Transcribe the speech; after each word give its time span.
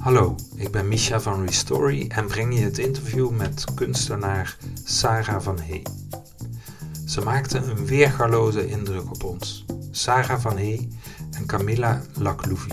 Hallo, 0.00 0.34
ik 0.54 0.70
ben 0.70 0.88
Misha 0.88 1.20
van 1.20 1.46
Restory 1.46 2.06
en 2.08 2.26
breng 2.26 2.54
je 2.54 2.64
het 2.64 2.78
interview 2.78 3.30
met 3.30 3.64
kunstenaar 3.74 4.56
Sarah 4.84 5.42
van 5.42 5.58
Hey. 5.60 5.86
Ze 7.06 7.20
maakte 7.20 7.58
een 7.58 7.86
weergaloze 7.86 8.68
indruk 8.68 9.10
op 9.10 9.24
ons. 9.24 9.64
Sarah 9.90 10.40
van 10.40 10.56
Hey 10.56 10.88
en 11.30 11.46
Camilla 11.46 12.02
Laclouvi 12.14 12.70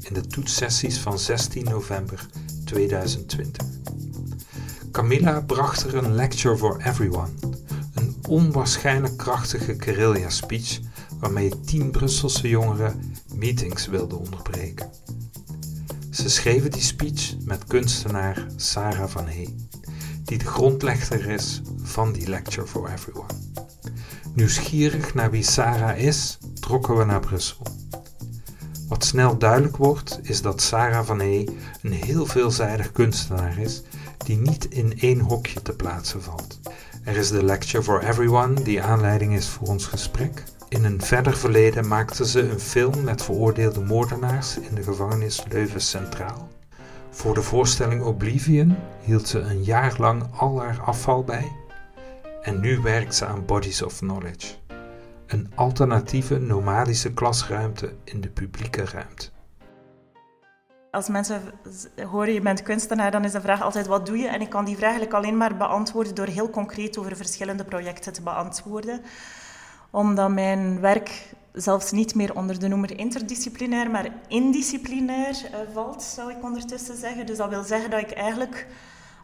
in 0.00 0.14
de 0.14 0.26
toetssessies 0.26 0.98
van 0.98 1.18
16 1.18 1.64
november 1.64 2.26
2020. 2.64 3.66
Camilla 4.92 5.40
bracht 5.40 5.82
er 5.82 5.94
een 5.94 6.14
lecture 6.14 6.56
for 6.56 6.80
everyone, 6.84 7.30
een 7.94 8.16
onwaarschijnlijk 8.28 9.16
krachtige 9.16 9.74
guerrilla 9.78 10.28
speech 10.28 10.78
waarmee 11.20 11.60
tien 11.60 11.90
Brusselse 11.90 12.48
jongeren 12.48 13.14
meetings 13.34 13.86
wilden 13.86 14.18
onderbreken. 14.18 14.90
Ze 16.18 16.28
schreven 16.28 16.70
die 16.70 16.82
speech 16.82 17.34
met 17.44 17.64
kunstenaar 17.64 18.46
Sarah 18.56 19.08
van 19.08 19.26
Hey, 19.26 19.54
die 20.24 20.38
de 20.38 20.44
grondlegger 20.44 21.26
is 21.30 21.60
van 21.82 22.12
die 22.12 22.28
Lecture 22.28 22.66
for 22.66 22.90
Everyone. 22.90 23.32
Nieuwsgierig 24.34 25.14
naar 25.14 25.30
wie 25.30 25.42
Sarah 25.42 25.98
is, 25.98 26.38
trokken 26.60 26.96
we 26.96 27.04
naar 27.04 27.20
Brussel. 27.20 27.66
Wat 28.88 29.04
snel 29.04 29.38
duidelijk 29.38 29.76
wordt, 29.76 30.18
is 30.22 30.42
dat 30.42 30.62
Sarah 30.62 31.06
van 31.06 31.18
Hey 31.18 31.48
een 31.82 31.92
heel 31.92 32.26
veelzijdig 32.26 32.92
kunstenaar 32.92 33.58
is 33.58 33.82
die 34.24 34.36
niet 34.36 34.64
in 34.64 34.98
één 34.98 35.20
hokje 35.20 35.62
te 35.62 35.72
plaatsen 35.72 36.22
valt. 36.22 36.60
Er 37.04 37.16
is 37.16 37.28
de 37.28 37.44
Lecture 37.44 37.82
for 37.82 38.02
Everyone, 38.02 38.62
die 38.62 38.82
aanleiding 38.82 39.36
is 39.36 39.46
voor 39.46 39.68
ons 39.68 39.86
gesprek. 39.86 40.42
In 40.68 40.84
een 40.84 41.02
verder 41.02 41.36
verleden 41.36 41.88
maakte 41.88 42.26
ze 42.26 42.50
een 42.50 42.60
film 42.60 43.04
met 43.04 43.22
veroordeelde 43.22 43.80
moordenaars 43.80 44.58
in 44.58 44.74
de 44.74 44.82
gevangenis 44.82 45.44
Leuven 45.48 45.80
Centraal. 45.80 46.48
Voor 47.10 47.34
de 47.34 47.42
voorstelling 47.42 48.02
Oblivion 48.02 48.76
hield 49.00 49.28
ze 49.28 49.38
een 49.38 49.62
jaar 49.62 49.94
lang 49.98 50.22
al 50.36 50.60
haar 50.60 50.80
afval 50.80 51.24
bij. 51.24 51.52
En 52.42 52.60
nu 52.60 52.80
werkt 52.80 53.14
ze 53.14 53.26
aan 53.26 53.44
Bodies 53.44 53.82
of 53.82 53.98
Knowledge, 53.98 54.54
een 55.26 55.52
alternatieve 55.54 56.38
nomadische 56.38 57.12
klasruimte 57.12 57.92
in 58.04 58.20
de 58.20 58.28
publieke 58.28 58.84
ruimte. 58.84 59.28
Als 60.90 61.08
mensen 61.08 61.42
horen 62.10 62.32
je 62.32 62.40
bent 62.40 62.62
kunstenaar, 62.62 63.10
dan 63.10 63.24
is 63.24 63.32
de 63.32 63.40
vraag 63.40 63.62
altijd 63.62 63.86
wat 63.86 64.06
doe 64.06 64.18
je? 64.18 64.28
En 64.28 64.40
ik 64.40 64.50
kan 64.50 64.64
die 64.64 64.76
vraag 64.76 64.90
eigenlijk 64.90 65.18
alleen 65.18 65.36
maar 65.36 65.56
beantwoorden 65.56 66.14
door 66.14 66.26
heel 66.26 66.50
concreet 66.50 66.98
over 66.98 67.16
verschillende 67.16 67.64
projecten 67.64 68.12
te 68.12 68.22
beantwoorden 68.22 69.00
omdat 69.90 70.30
mijn 70.30 70.80
werk 70.80 71.36
zelfs 71.52 71.90
niet 71.90 72.14
meer 72.14 72.34
onder 72.34 72.58
de 72.58 72.68
noemer 72.68 72.98
interdisciplinair, 72.98 73.90
maar 73.90 74.08
indisciplinair 74.28 75.36
uh, 75.44 75.58
valt, 75.72 76.02
zou 76.02 76.30
ik 76.30 76.42
ondertussen 76.42 76.96
zeggen. 76.96 77.26
Dus 77.26 77.36
dat 77.36 77.48
wil 77.48 77.62
zeggen 77.62 77.90
dat 77.90 78.00
ik 78.00 78.10
eigenlijk 78.10 78.66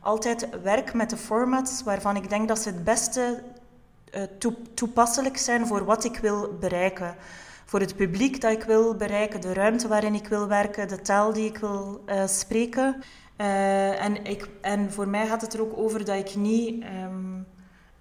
altijd 0.01 0.49
werk 0.63 0.95
met 0.95 1.11
de 1.11 1.17
formats 1.17 1.83
waarvan 1.83 2.17
ik 2.17 2.29
denk 2.29 2.49
dat 2.49 2.59
ze 2.59 2.69
het 2.69 2.85
beste 2.85 3.43
uh, 4.15 4.23
toepasselijk 4.75 5.37
zijn 5.37 5.67
voor 5.67 5.85
wat 5.85 6.05
ik 6.05 6.17
wil 6.17 6.57
bereiken. 6.61 7.17
Voor 7.65 7.81
het 7.81 7.97
publiek 7.97 8.41
dat 8.41 8.53
ik 8.53 8.63
wil 8.63 8.95
bereiken, 8.95 9.41
de 9.41 9.53
ruimte 9.53 9.89
waarin 9.89 10.15
ik 10.15 10.29
wil 10.29 10.49
werken, 10.49 10.89
de 10.89 11.01
taal 11.01 11.33
die 11.33 11.47
ik 11.47 11.59
wil 11.59 12.03
uh, 12.07 12.27
spreken. 12.27 13.03
en, 13.37 14.25
ik, 14.25 14.49
en 14.61 14.93
voor 14.93 15.09
mij 15.09 15.27
gaat 15.27 15.41
het 15.41 15.55
er 15.55 15.61
ook 15.61 15.79
over 15.79 16.05
dat 16.05 16.19
ik 16.19 16.37
niet... 16.37 16.85
Um, 17.05 17.47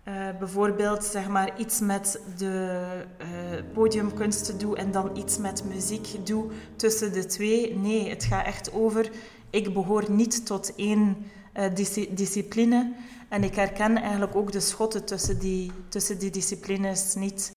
uh, 0.08 0.38
bijvoorbeeld 0.40 1.04
zeg 1.04 1.28
maar, 1.28 1.60
iets 1.60 1.80
met 1.80 2.22
de 2.38 2.82
uh, 3.22 3.28
podiumkunsten 3.74 4.58
doe 4.58 4.78
en 4.78 4.92
dan 4.92 5.18
iets 5.18 5.38
met 5.38 5.64
muziek 5.64 6.26
doe 6.26 6.52
tussen 6.76 7.14
de 7.14 7.26
twee. 7.26 7.76
Nee, 7.76 8.10
het 8.10 8.24
gaat 8.24 8.46
echt 8.46 8.74
over, 8.74 9.12
ik 9.50 9.74
behoor 9.74 10.12
niet 10.12 10.46
tot 10.46 10.76
één 10.76 11.32
uh, 11.58 11.66
discipline. 12.10 12.94
En 13.30 13.44
ik 13.44 13.56
herken 13.56 13.98
eigenlijk 13.98 14.36
ook 14.36 14.52
de 14.52 14.60
schotten 14.60 15.06
tussen 15.06 15.40
die, 15.40 15.72
tussen 15.90 16.20
die 16.20 16.32
disciplines 16.32 17.16
niet. 17.16 17.52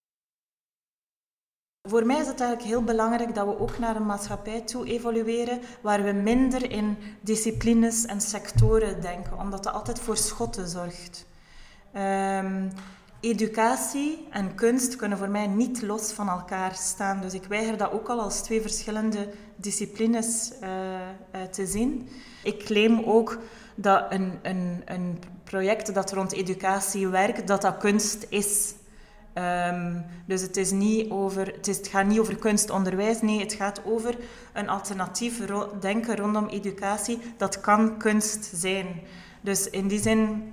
Voor 1.88 2.06
mij 2.06 2.20
is 2.20 2.26
het 2.26 2.40
eigenlijk 2.40 2.70
heel 2.70 2.84
belangrijk 2.84 3.34
dat 3.34 3.46
we 3.46 3.58
ook 3.58 3.78
naar 3.78 3.96
een 3.96 4.06
maatschappij 4.06 4.60
toe 4.60 4.86
evolueren 4.86 5.60
waar 5.82 6.02
we 6.02 6.12
minder 6.12 6.70
in 6.70 6.96
disciplines 7.20 8.04
en 8.04 8.20
sectoren 8.20 9.00
denken, 9.00 9.38
omdat 9.38 9.62
dat 9.62 9.72
altijd 9.72 10.00
voor 10.00 10.16
schotten 10.16 10.68
zorgt. 10.68 11.26
Um, 11.96 12.70
educatie 13.20 14.26
en 14.30 14.54
kunst 14.54 14.96
kunnen 14.96 15.18
voor 15.18 15.28
mij 15.28 15.46
niet 15.46 15.82
los 15.82 16.12
van 16.12 16.28
elkaar 16.28 16.74
staan. 16.74 17.20
Dus 17.20 17.34
ik 17.34 17.44
weiger 17.44 17.76
dat 17.76 17.92
ook 17.92 18.08
al 18.08 18.20
als 18.20 18.42
twee 18.42 18.60
verschillende 18.60 19.28
disciplines 19.56 20.52
uh, 20.62 20.68
uh, 20.68 21.42
te 21.50 21.66
zien. 21.66 22.08
Ik 22.42 22.64
claim 22.64 23.02
ook 23.04 23.38
dat 23.74 24.06
een, 24.08 24.32
een, 24.42 24.82
een 24.84 25.18
project 25.44 25.94
dat 25.94 26.12
rond 26.12 26.32
educatie 26.32 27.08
werkt, 27.08 27.46
dat 27.46 27.62
dat 27.62 27.76
kunst 27.76 28.26
is. 28.28 28.74
Um, 29.34 30.04
dus 30.26 30.40
het, 30.40 30.56
is 30.56 30.70
niet 30.70 31.10
over, 31.10 31.46
het, 31.46 31.88
gaat 31.90 32.06
niet 32.06 32.18
over 32.18 32.36
kunstonderwijs, 32.36 33.22
nee, 33.22 33.40
het 33.40 33.52
gaat 33.52 33.80
over 33.84 34.16
een 34.52 34.68
alternatief 34.68 35.42
denken 35.80 36.16
rondom 36.16 36.48
educatie. 36.48 37.18
Dat 37.36 37.60
kan 37.60 37.98
kunst 37.98 38.50
zijn. 38.54 38.86
Dus 39.40 39.70
in 39.70 39.88
die 39.88 40.00
zin 40.00 40.52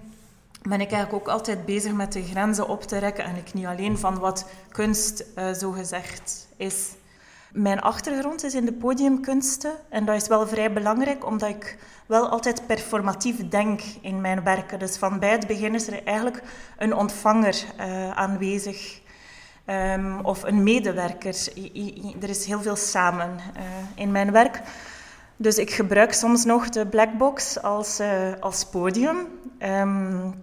ben 0.64 0.82
ik 0.82 0.92
eigenlijk 0.92 1.14
ook 1.14 1.34
altijd 1.34 1.66
bezig 1.66 1.94
met 1.94 2.14
de 2.14 2.24
grenzen 2.24 2.68
op 2.68 2.82
te 2.82 2.98
rekken. 2.98 3.24
En 3.24 3.36
ik 3.36 3.54
niet 3.54 3.66
alleen 3.66 3.98
van 3.98 4.20
wat 4.20 4.46
kunst 4.72 5.26
uh, 5.36 5.52
zo 5.52 5.72
gezegd 5.72 6.48
is. 6.58 6.92
Mijn 7.52 7.82
achtergrond 7.82 8.44
is 8.44 8.54
in 8.54 8.66
de 8.66 8.74
podiumkunsten. 8.74 9.72
En 9.90 10.06
dat 10.06 10.16
is 10.16 10.28
wel 10.28 10.48
vrij 10.48 10.74
belangrijk, 10.74 11.26
omdat 11.26 11.50
ik 11.50 11.78
wel 12.06 12.30
altijd 12.30 12.68
performatief 12.68 13.50
denk 13.50 13.82
in 14.02 14.22
mijn 14.22 14.44
werken. 14.44 14.80
Dus 14.80 14.98
van 14.98 15.20
bij 15.20 15.32
het 15.32 15.48
begin 15.48 15.74
is 15.74 15.88
er 15.88 16.04
eigenlijk 16.04 16.44
een 16.78 16.96
ontvanger 16.96 17.64
uh, 17.80 18.12
aanwezig. 18.12 19.02
Um, 19.66 20.20
of 20.20 20.44
een 20.44 20.64
medewerker. 20.64 21.48
er 22.22 22.30
is 22.30 22.46
heel 22.46 22.62
veel 22.62 22.76
samen 22.76 23.30
uh, 23.30 23.62
in 23.96 24.12
mijn 24.12 24.32
werk. 24.32 24.62
Dus 25.36 25.58
ik 25.58 25.72
gebruik 25.72 26.14
soms 26.14 26.46
nog 26.46 26.70
de 26.70 26.88
blackbox 26.88 27.62
als, 27.62 28.02
als 28.40 28.66
podium. 28.66 29.18
Um, 29.60 30.34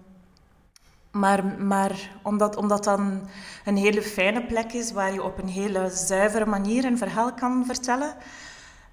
maar, 1.11 1.45
maar 1.45 2.09
omdat, 2.21 2.55
omdat 2.55 2.83
dan 2.83 3.21
een 3.65 3.77
hele 3.77 4.01
fijne 4.01 4.45
plek 4.45 4.73
is 4.73 4.91
waar 4.91 5.13
je 5.13 5.23
op 5.23 5.37
een 5.37 5.49
hele 5.49 5.89
zuivere 5.93 6.45
manier 6.45 6.85
een 6.85 6.97
verhaal 6.97 7.33
kan 7.33 7.65
vertellen. 7.65 8.13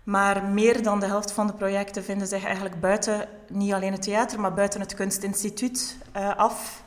Maar 0.05 0.45
meer 0.45 0.83
dan 0.83 1.01
de 1.01 1.07
helft 1.07 1.33
van 1.33 1.47
de 1.47 1.53
projecten 1.53 2.05
vinden 2.05 2.27
zich 2.27 2.45
eigenlijk 2.45 2.81
buiten, 2.81 3.29
niet 3.49 3.73
alleen 3.73 3.93
het 3.93 4.03
theater, 4.03 4.41
maar 4.41 4.55
buiten 4.55 4.81
het 4.81 4.95
kunstinstituut 4.95 5.97
uh, 6.17 6.37
af. 6.37 6.83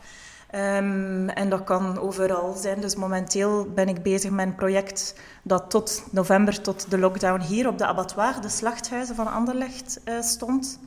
Um, 0.55 1.29
en 1.29 1.49
dat 1.49 1.63
kan 1.63 1.99
overal 1.99 2.53
zijn. 2.53 2.81
Dus 2.81 2.95
momenteel 2.95 3.67
ben 3.73 3.87
ik 3.87 4.03
bezig 4.03 4.31
met 4.31 4.45
een 4.47 4.55
project 4.55 5.15
dat 5.43 5.69
tot 5.69 6.03
november, 6.11 6.61
tot 6.61 6.91
de 6.91 6.97
lockdown 6.97 7.41
hier 7.41 7.67
op 7.67 7.77
de 7.77 7.85
abattoir, 7.85 8.41
de 8.41 8.49
slachthuizen 8.49 9.15
van 9.15 9.31
Anderlecht, 9.31 9.99
uh, 10.05 10.21
stond. 10.21 10.79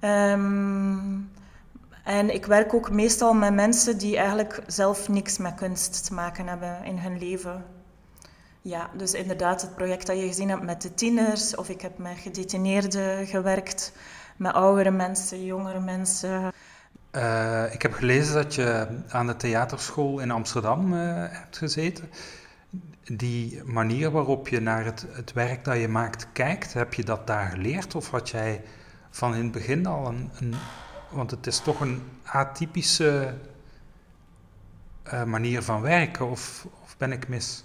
Um, 0.00 1.30
en 2.06 2.34
ik 2.34 2.46
werk 2.46 2.74
ook 2.74 2.90
meestal 2.90 3.34
met 3.34 3.54
mensen 3.54 3.98
die 3.98 4.16
eigenlijk 4.16 4.62
zelf 4.66 5.08
niks 5.08 5.38
met 5.38 5.54
kunst 5.54 6.06
te 6.06 6.14
maken 6.14 6.46
hebben 6.46 6.84
in 6.84 6.98
hun 6.98 7.18
leven. 7.18 7.64
Ja, 8.62 8.90
dus 8.96 9.12
inderdaad 9.12 9.60
het 9.60 9.74
project 9.74 10.06
dat 10.06 10.16
je 10.20 10.26
gezien 10.26 10.48
hebt 10.48 10.62
met 10.62 10.82
de 10.82 10.94
tieners, 10.94 11.54
of 11.54 11.68
ik 11.68 11.80
heb 11.80 11.98
met 11.98 12.18
gedetineerden 12.18 13.26
gewerkt, 13.26 13.92
met 14.36 14.52
oudere 14.52 14.90
mensen, 14.90 15.44
jongere 15.44 15.80
mensen. 15.80 16.52
Uh, 17.12 17.72
ik 17.72 17.82
heb 17.82 17.92
gelezen 17.92 18.34
dat 18.34 18.54
je 18.54 18.86
aan 19.08 19.26
de 19.26 19.36
theaterschool 19.36 20.18
in 20.18 20.30
Amsterdam 20.30 20.92
uh, 20.92 21.00
hebt 21.28 21.58
gezeten. 21.58 22.10
Die 23.04 23.62
manier 23.64 24.10
waarop 24.10 24.48
je 24.48 24.60
naar 24.60 24.84
het, 24.84 25.06
het 25.10 25.32
werk 25.32 25.64
dat 25.64 25.80
je 25.80 25.88
maakt 25.88 26.26
kijkt, 26.32 26.72
heb 26.72 26.94
je 26.94 27.04
dat 27.04 27.26
daar 27.26 27.48
geleerd? 27.48 27.94
Of 27.94 28.10
had 28.10 28.30
jij 28.30 28.62
van 29.10 29.34
in 29.34 29.42
het 29.42 29.52
begin 29.52 29.86
al 29.86 30.06
een, 30.06 30.30
een 30.38 30.54
want 31.08 31.30
het 31.30 31.46
is 31.46 31.58
toch 31.58 31.80
een 31.80 32.02
atypische 32.24 33.34
uh, 35.12 35.24
manier 35.24 35.62
van 35.62 35.80
werken, 35.80 36.30
of, 36.30 36.66
of 36.82 36.96
ben 36.96 37.12
ik 37.12 37.28
mis? 37.28 37.64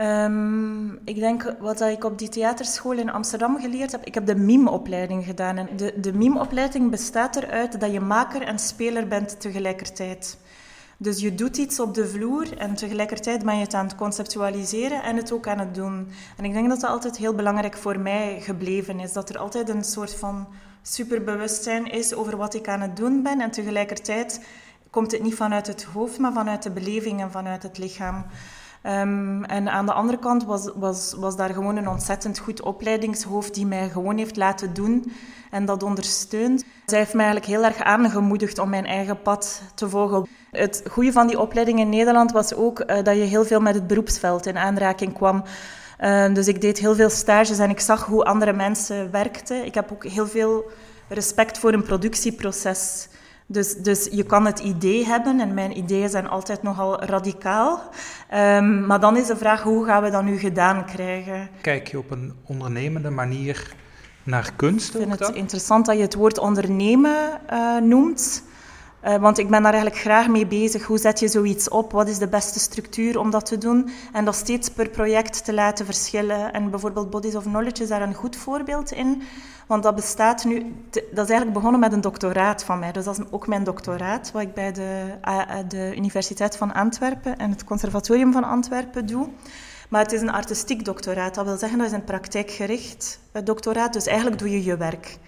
Um, 0.00 0.98
ik 1.04 1.16
denk 1.16 1.54
wat 1.60 1.80
ik 1.80 2.04
op 2.04 2.18
die 2.18 2.28
theaterschool 2.28 2.92
in 2.98 3.10
Amsterdam 3.10 3.60
geleerd 3.60 3.92
heb. 3.92 4.04
Ik 4.04 4.14
heb 4.14 4.26
de 4.26 4.34
mime-opleiding 4.34 5.24
gedaan. 5.24 5.56
En 5.56 5.76
de, 5.76 5.94
de 6.00 6.12
mime-opleiding 6.12 6.90
bestaat 6.90 7.36
eruit 7.36 7.80
dat 7.80 7.92
je 7.92 8.00
maker 8.00 8.42
en 8.42 8.58
speler 8.58 9.08
bent 9.08 9.40
tegelijkertijd. 9.40 10.38
Dus 10.96 11.20
je 11.20 11.34
doet 11.34 11.56
iets 11.56 11.80
op 11.80 11.94
de 11.94 12.08
vloer 12.08 12.58
en 12.58 12.74
tegelijkertijd 12.74 13.44
ben 13.44 13.54
je 13.54 13.60
het 13.60 13.74
aan 13.74 13.86
het 13.86 13.94
conceptualiseren 13.94 15.02
en 15.02 15.16
het 15.16 15.32
ook 15.32 15.46
aan 15.46 15.58
het 15.58 15.74
doen. 15.74 16.08
En 16.36 16.44
ik 16.44 16.52
denk 16.52 16.68
dat 16.68 16.80
dat 16.80 16.90
altijd 16.90 17.16
heel 17.16 17.34
belangrijk 17.34 17.76
voor 17.76 18.00
mij 18.00 18.40
gebleven 18.40 19.00
is. 19.00 19.12
Dat 19.12 19.28
er 19.28 19.38
altijd 19.38 19.68
een 19.68 19.84
soort 19.84 20.14
van 20.14 20.48
superbewustzijn 20.94 21.86
is 21.86 22.14
over 22.14 22.36
wat 22.36 22.54
ik 22.54 22.68
aan 22.68 22.80
het 22.80 22.96
doen 22.96 23.22
ben. 23.22 23.40
En 23.40 23.50
tegelijkertijd 23.50 24.40
komt 24.90 25.12
het 25.12 25.22
niet 25.22 25.34
vanuit 25.34 25.66
het 25.66 25.82
hoofd, 25.82 26.18
maar 26.18 26.32
vanuit 26.32 26.62
de 26.62 26.70
beleving 26.70 27.20
en 27.20 27.30
vanuit 27.30 27.62
het 27.62 27.78
lichaam. 27.78 28.26
Ehm, 28.82 29.44
en 29.44 29.68
aan 29.68 29.86
de 29.86 29.92
andere 29.92 30.18
kant 30.18 30.44
was, 30.44 30.70
was, 30.74 31.14
was 31.16 31.36
daar 31.36 31.50
gewoon 31.50 31.76
een 31.76 31.88
ontzettend 31.88 32.38
goed 32.38 32.62
opleidingshoofd 32.62 33.54
die 33.54 33.66
mij 33.66 33.88
gewoon 33.88 34.16
heeft 34.16 34.36
laten 34.36 34.74
doen 34.74 35.12
en 35.50 35.64
dat 35.64 35.82
ondersteunt. 35.82 36.64
Zij 36.86 36.98
heeft 36.98 37.14
mij 37.14 37.24
eigenlijk 37.26 37.54
heel 37.54 37.64
erg 37.70 37.82
aangemoedigd 37.82 38.58
om 38.58 38.68
mijn 38.68 38.86
eigen 38.86 39.22
pad 39.22 39.62
te 39.74 39.88
volgen. 39.88 40.26
Het 40.50 40.82
goede 40.90 41.12
van 41.12 41.26
die 41.26 41.40
opleiding 41.40 41.78
in 41.78 41.88
Nederland 41.88 42.32
was 42.32 42.54
ook 42.54 42.80
uh, 42.80 42.86
dat 42.86 43.16
je 43.16 43.22
heel 43.22 43.44
veel 43.44 43.60
met 43.60 43.74
het 43.74 43.86
beroepsveld 43.86 44.46
in 44.46 44.58
aanraking 44.58 45.12
kwam. 45.12 45.42
Uh, 46.00 46.34
dus 46.34 46.48
ik 46.48 46.60
deed 46.60 46.78
heel 46.78 46.94
veel 46.94 47.10
stages 47.10 47.58
en 47.58 47.70
ik 47.70 47.80
zag 47.80 48.04
hoe 48.04 48.24
andere 48.24 48.52
mensen 48.52 49.10
werkten. 49.10 49.64
Ik 49.64 49.74
heb 49.74 49.92
ook 49.92 50.04
heel 50.04 50.26
veel 50.26 50.70
respect 51.08 51.58
voor 51.58 51.72
een 51.72 51.82
productieproces. 51.82 53.08
Dus, 53.46 53.74
dus 53.74 54.08
je 54.10 54.22
kan 54.22 54.46
het 54.46 54.58
idee 54.58 55.06
hebben, 55.06 55.40
en 55.40 55.54
mijn 55.54 55.78
ideeën 55.78 56.08
zijn 56.08 56.28
altijd 56.28 56.62
nogal 56.62 57.02
radicaal. 57.04 57.82
Um, 58.34 58.86
maar 58.86 59.00
dan 59.00 59.16
is 59.16 59.26
de 59.26 59.36
vraag, 59.36 59.62
hoe 59.62 59.84
gaan 59.84 60.02
we 60.02 60.10
dat 60.10 60.24
nu 60.24 60.38
gedaan 60.38 60.84
krijgen? 60.84 61.48
Kijk 61.60 61.88
je 61.88 61.98
op 61.98 62.10
een 62.10 62.34
ondernemende 62.46 63.10
manier 63.10 63.74
naar 64.22 64.52
kunst? 64.56 64.94
Ik 64.94 65.00
vind 65.00 65.18
het 65.18 65.34
interessant 65.34 65.86
dat 65.86 65.96
je 65.96 66.02
het 66.02 66.14
woord 66.14 66.38
ondernemen 66.38 67.40
uh, 67.52 67.80
noemt. 67.80 68.42
Uh, 69.04 69.16
want 69.16 69.38
ik 69.38 69.50
ben 69.50 69.62
daar 69.62 69.72
eigenlijk 69.72 70.02
graag 70.02 70.28
mee 70.28 70.46
bezig. 70.46 70.84
Hoe 70.84 70.98
zet 70.98 71.20
je 71.20 71.28
zoiets 71.28 71.68
op? 71.68 71.92
Wat 71.92 72.08
is 72.08 72.18
de 72.18 72.28
beste 72.28 72.58
structuur 72.58 73.18
om 73.18 73.30
dat 73.30 73.46
te 73.46 73.58
doen? 73.58 73.90
En 74.12 74.24
dat 74.24 74.34
steeds 74.34 74.70
per 74.70 74.88
project 74.88 75.44
te 75.44 75.54
laten 75.54 75.84
verschillen. 75.84 76.52
En 76.52 76.70
bijvoorbeeld 76.70 77.10
Bodies 77.10 77.34
of 77.34 77.42
Knowledge 77.42 77.82
is 77.82 77.88
daar 77.88 78.02
een 78.02 78.14
goed 78.14 78.36
voorbeeld 78.36 78.92
in. 78.92 79.22
Want 79.66 79.82
dat 79.82 79.94
bestaat 79.94 80.44
nu... 80.44 80.74
Dat 80.90 81.24
is 81.24 81.30
eigenlijk 81.30 81.52
begonnen 81.52 81.80
met 81.80 81.92
een 81.92 82.00
doctoraat 82.00 82.64
van 82.64 82.78
mij. 82.78 82.92
Dus 82.92 83.04
dat 83.04 83.18
is 83.18 83.24
ook 83.30 83.46
mijn 83.46 83.64
doctoraat, 83.64 84.30
wat 84.32 84.42
ik 84.42 84.54
bij 84.54 84.72
de, 84.72 85.18
de 85.68 85.92
Universiteit 85.96 86.56
van 86.56 86.72
Antwerpen 86.72 87.38
en 87.38 87.50
het 87.50 87.64
Conservatorium 87.64 88.32
van 88.32 88.44
Antwerpen 88.44 89.06
doe. 89.06 89.28
Maar 89.88 90.02
het 90.02 90.12
is 90.12 90.20
een 90.20 90.32
artistiek 90.32 90.84
doctoraat. 90.84 91.34
Dat 91.34 91.44
wil 91.44 91.56
zeggen, 91.56 91.78
dat 91.78 91.86
is 91.86 91.92
een 91.92 92.04
praktijkgericht 92.04 93.20
eh, 93.32 93.44
doctoraat. 93.44 93.92
Dus 93.92 94.06
eigenlijk 94.06 94.38
doe 94.38 94.50
je 94.50 94.64
je 94.64 94.76
werk. 94.76 95.18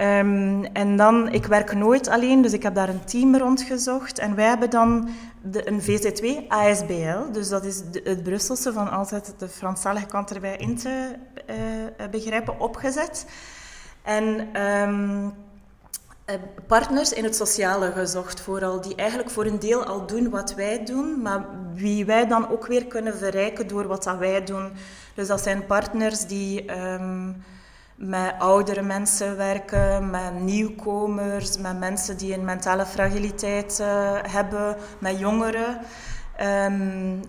Um, 0.00 0.64
en 0.64 0.96
dan, 0.96 1.32
ik 1.32 1.46
werk 1.46 1.74
nooit 1.74 2.08
alleen, 2.08 2.42
dus 2.42 2.52
ik 2.52 2.62
heb 2.62 2.74
daar 2.74 2.88
een 2.88 3.04
team 3.04 3.36
rondgezocht. 3.36 4.18
En 4.18 4.34
wij 4.34 4.46
hebben 4.46 4.70
dan 4.70 5.08
de, 5.42 5.68
een 5.68 5.82
VZW 5.82 6.24
ASBL, 6.48 7.32
dus 7.32 7.48
dat 7.48 7.64
is 7.64 7.82
het 8.04 8.22
Brusselse 8.22 8.72
van 8.72 8.90
altijd 8.90 9.34
de 9.38 9.48
Franstalige 9.48 10.06
kant 10.06 10.34
erbij 10.34 10.56
in 10.56 10.76
te 10.76 11.14
uh, 11.50 12.08
begrijpen, 12.10 12.60
opgezet. 12.60 13.26
En 14.02 14.56
um, 14.62 15.32
partners 16.66 17.12
in 17.12 17.24
het 17.24 17.36
sociale 17.36 17.92
gezocht, 17.92 18.40
vooral, 18.40 18.80
die 18.80 18.94
eigenlijk 18.94 19.30
voor 19.30 19.44
een 19.44 19.58
deel 19.58 19.84
al 19.84 20.06
doen 20.06 20.30
wat 20.30 20.54
wij 20.54 20.84
doen, 20.84 21.22
maar 21.22 21.46
wie 21.74 22.04
wij 22.04 22.26
dan 22.26 22.48
ook 22.48 22.66
weer 22.66 22.86
kunnen 22.86 23.16
verrijken 23.16 23.68
door 23.68 23.86
wat 23.86 24.04
dat 24.04 24.18
wij 24.18 24.44
doen. 24.44 24.72
Dus 25.14 25.26
dat 25.26 25.42
zijn 25.42 25.66
partners 25.66 26.26
die 26.26 26.78
um, 26.78 27.44
met 27.94 28.34
oudere 28.38 28.82
mensen 28.82 29.36
werken, 29.36 30.10
met 30.10 30.40
nieuwkomers, 30.40 31.58
met 31.58 31.78
mensen 31.78 32.16
die 32.16 32.34
een 32.34 32.44
mentale 32.44 32.86
fragiliteit 32.86 33.78
uh, 33.80 34.12
hebben, 34.22 34.76
met 34.98 35.18
jongeren. 35.18 35.78
Um, 36.42 37.20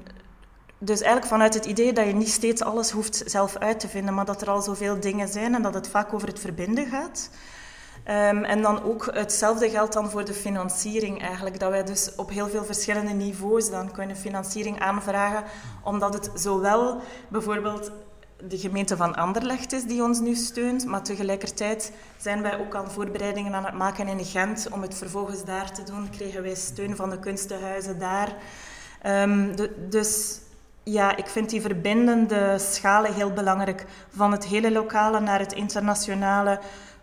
dus 0.78 1.02
eigenlijk 1.02 1.32
vanuit 1.32 1.54
het 1.54 1.66
idee 1.66 1.94
dat 1.94 2.06
je 2.06 2.14
niet 2.14 2.32
steeds 2.32 2.62
alles 2.62 2.92
hoeft 2.92 3.24
zelf 3.26 3.56
uit 3.58 3.80
te 3.80 3.88
vinden, 3.88 4.14
maar 4.14 4.26
dat 4.26 4.42
er 4.42 4.50
al 4.50 4.62
zoveel 4.62 5.00
dingen 5.00 5.28
zijn 5.28 5.56
en 5.56 5.62
dat 5.62 5.74
het 5.74 5.88
vaak 5.88 6.14
over 6.14 6.28
het 6.28 6.40
verbinden 6.40 6.86
gaat. 6.86 7.30
Um, 8.08 8.44
en 8.44 8.62
dan 8.62 8.84
ook 8.84 9.10
hetzelfde 9.14 9.70
geldt 9.70 9.94
dan 9.94 10.10
voor 10.10 10.26
de 10.26 10.34
financiering 10.34 11.22
eigenlijk. 11.22 11.60
Dat 11.60 11.70
wij 11.70 11.84
dus 11.84 12.16
op 12.16 12.30
heel 12.30 12.48
veel 12.48 12.66
verschillende 12.66 13.14
niveaus 13.14 13.70
dan 13.70 13.92
kunnen 13.92 14.16
financiering 14.16 14.80
aanvragen. 14.80 15.44
Omdat 15.84 16.14
het 16.14 16.30
zowel 16.34 17.02
bijvoorbeeld 17.28 17.92
de 18.48 18.58
gemeente 18.58 18.98
van 18.98 19.16
Anderlecht 19.16 19.74
is 19.74 19.84
die 19.84 20.04
ons 20.04 20.20
nu 20.20 20.36
steunt. 20.36 20.86
Maar 20.86 21.04
tegelijkertijd 21.04 21.92
zijn 22.18 22.42
wij 22.42 22.60
ook 22.60 22.76
aan 22.76 22.92
voorbereidingen 22.92 23.54
aan 23.54 23.66
het 23.66 23.74
maken 23.74 24.08
in 24.08 24.26
Gent. 24.26 24.68
Om 24.72 24.82
het 24.82 24.96
vervolgens 24.96 25.44
daar 25.44 25.72
te 25.72 25.84
doen, 25.84 26.10
kregen 26.10 26.42
wij 26.42 26.56
steun 26.56 26.96
van 26.96 27.10
de 27.10 27.20
kunstenhuizen 27.20 28.00
daar. 28.00 28.36
De, 29.56 29.88
dus 29.90 30.40
ja, 30.84 31.16
ik 31.16 31.28
vind 31.28 31.50
die 31.50 31.62
verbindende 31.62 32.56
schalen 32.60 33.14
heel 33.14 33.32
belangrijk. 33.32 33.86
Van 34.16 34.32
het 34.32 34.46
hele 34.46 34.72
lokale 34.72 35.20
naar 35.20 35.40
het 35.40 35.54
internationale 35.54 36.60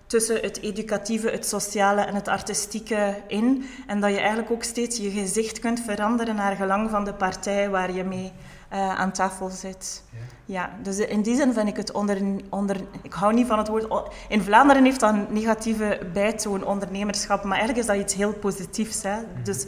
tussen 0.07 0.41
het 0.41 0.61
educatieve, 0.61 1.31
het 1.31 1.47
sociale 1.47 2.01
en 2.01 2.15
het 2.15 2.29
artistieke 2.29 3.17
in. 3.27 3.65
En 3.87 4.01
dat 4.01 4.11
je 4.11 4.19
eigenlijk 4.19 4.51
ook 4.51 4.63
steeds 4.63 4.97
je 4.97 5.11
gezicht 5.11 5.59
kunt 5.59 5.81
veranderen 5.81 6.35
naar 6.35 6.57
gelang 6.57 6.91
van 6.91 7.05
de 7.05 7.15
partij 7.15 7.71
waar 7.71 7.93
je 7.93 8.05
mee 8.05 8.33
uh, 8.73 8.95
aan 8.95 9.13
tafel 9.13 9.49
zit. 9.49 10.03
Ja. 10.11 10.19
ja. 10.45 10.71
dus 10.83 10.99
in 10.99 11.23
die 11.23 11.37
zin 11.37 11.53
vind 11.53 11.69
ik 11.69 11.77
het 11.77 11.93
onder, 11.93 12.19
onder... 12.49 12.77
Ik 13.03 13.13
hou 13.13 13.35
niet 13.35 13.47
van 13.47 13.59
het 13.59 13.69
woord... 13.69 14.15
In 14.29 14.43
Vlaanderen 14.43 14.85
heeft 14.85 15.01
dat 15.01 15.13
een 15.13 15.27
negatieve 15.31 16.01
bijtoon, 16.13 16.65
ondernemerschap. 16.65 17.43
Maar 17.45 17.59
eigenlijk 17.59 17.89
is 17.89 17.95
dat 17.95 18.03
iets 18.03 18.15
heel 18.15 18.33
positiefs. 18.33 19.03
Hè? 19.03 19.17
Mhm. 19.17 19.43
Dus 19.45 19.67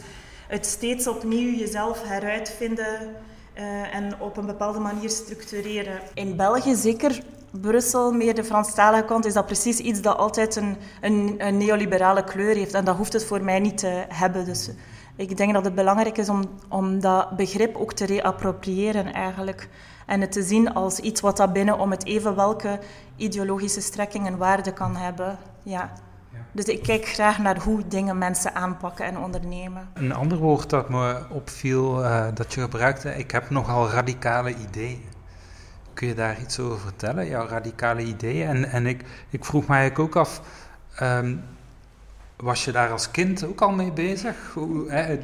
het 0.48 0.66
steeds 0.66 1.06
opnieuw 1.06 1.56
jezelf 1.58 2.02
heruitvinden... 2.02 3.16
Uh, 3.58 3.94
en 3.94 4.20
op 4.20 4.36
een 4.36 4.46
bepaalde 4.46 4.78
manier 4.78 5.10
structureren. 5.10 6.00
In 6.14 6.36
België 6.36 6.74
zeker 6.74 7.22
Brussel, 7.60 8.12
meer 8.12 8.34
de 8.34 8.44
Franstalige 8.44 9.04
kant, 9.04 9.24
is 9.24 9.32
dat 9.32 9.46
precies 9.46 9.78
iets 9.78 10.00
dat 10.00 10.16
altijd 10.16 10.56
een, 10.56 10.76
een, 11.00 11.34
een, 11.38 11.56
neoliberale 11.56 12.24
kleur 12.24 12.54
heeft. 12.54 12.74
En 12.74 12.84
dat 12.84 12.96
hoeft 12.96 13.12
het 13.12 13.24
voor 13.24 13.42
mij 13.42 13.60
niet 13.60 13.78
te 13.78 14.04
hebben. 14.08 14.44
Dus 14.44 14.70
ik 15.16 15.36
denk 15.36 15.52
dat 15.52 15.64
het 15.64 15.74
belangrijk 15.74 16.18
is 16.18 16.28
om, 16.28 16.44
om 16.68 17.00
dat 17.00 17.36
begrip 17.36 17.76
ook 17.76 17.92
te 17.92 18.06
reappropriëren 18.06 19.12
eigenlijk. 19.12 19.68
En 20.06 20.20
het 20.20 20.32
te 20.32 20.42
zien 20.42 20.74
als 20.74 20.98
iets 20.98 21.20
wat 21.20 21.36
dat 21.36 21.52
binnen 21.52 21.78
om 21.78 21.90
het 21.90 22.04
even 22.04 22.36
welke 22.36 22.78
ideologische 23.16 23.80
strekking 23.80 24.26
en 24.26 24.36
waarde 24.38 24.72
kan 24.72 24.96
hebben. 24.96 25.38
Ja. 25.62 25.92
Dus 26.52 26.64
ik 26.64 26.82
kijk 26.82 27.06
graag 27.06 27.38
naar 27.38 27.58
hoe 27.58 27.88
dingen 27.88 28.18
mensen 28.18 28.54
aanpakken 28.54 29.04
en 29.04 29.18
ondernemen. 29.18 29.88
Een 29.94 30.12
ander 30.14 30.38
woord 30.38 30.70
dat 30.70 30.88
me 30.88 31.22
opviel, 31.30 32.04
uh, 32.04 32.26
dat 32.34 32.54
je 32.54 32.60
gebruikte, 32.60 33.16
ik 33.16 33.30
heb 33.30 33.50
nogal 33.50 33.88
radicale 33.88 34.54
ideeën. 34.54 35.02
Kun 35.92 36.06
je 36.08 36.14
daar 36.14 36.40
iets 36.40 36.58
over 36.58 36.78
vertellen, 36.78 37.28
jouw 37.28 37.46
radicale 37.46 38.02
ideeën? 38.02 38.48
En, 38.48 38.64
en 38.64 38.86
ik, 38.86 39.04
ik 39.30 39.44
vroeg 39.44 39.66
mij 39.66 39.78
eigenlijk 39.78 40.16
ook 40.16 40.22
af, 40.22 40.40
um, 41.02 41.42
was 42.44 42.64
je 42.64 42.72
daar 42.72 42.90
als 42.90 43.10
kind 43.10 43.44
ook 43.44 43.60
al 43.60 43.72
mee 43.72 43.92
bezig? 43.92 44.52
Hoe, 44.54 44.90
hè, 44.90 45.18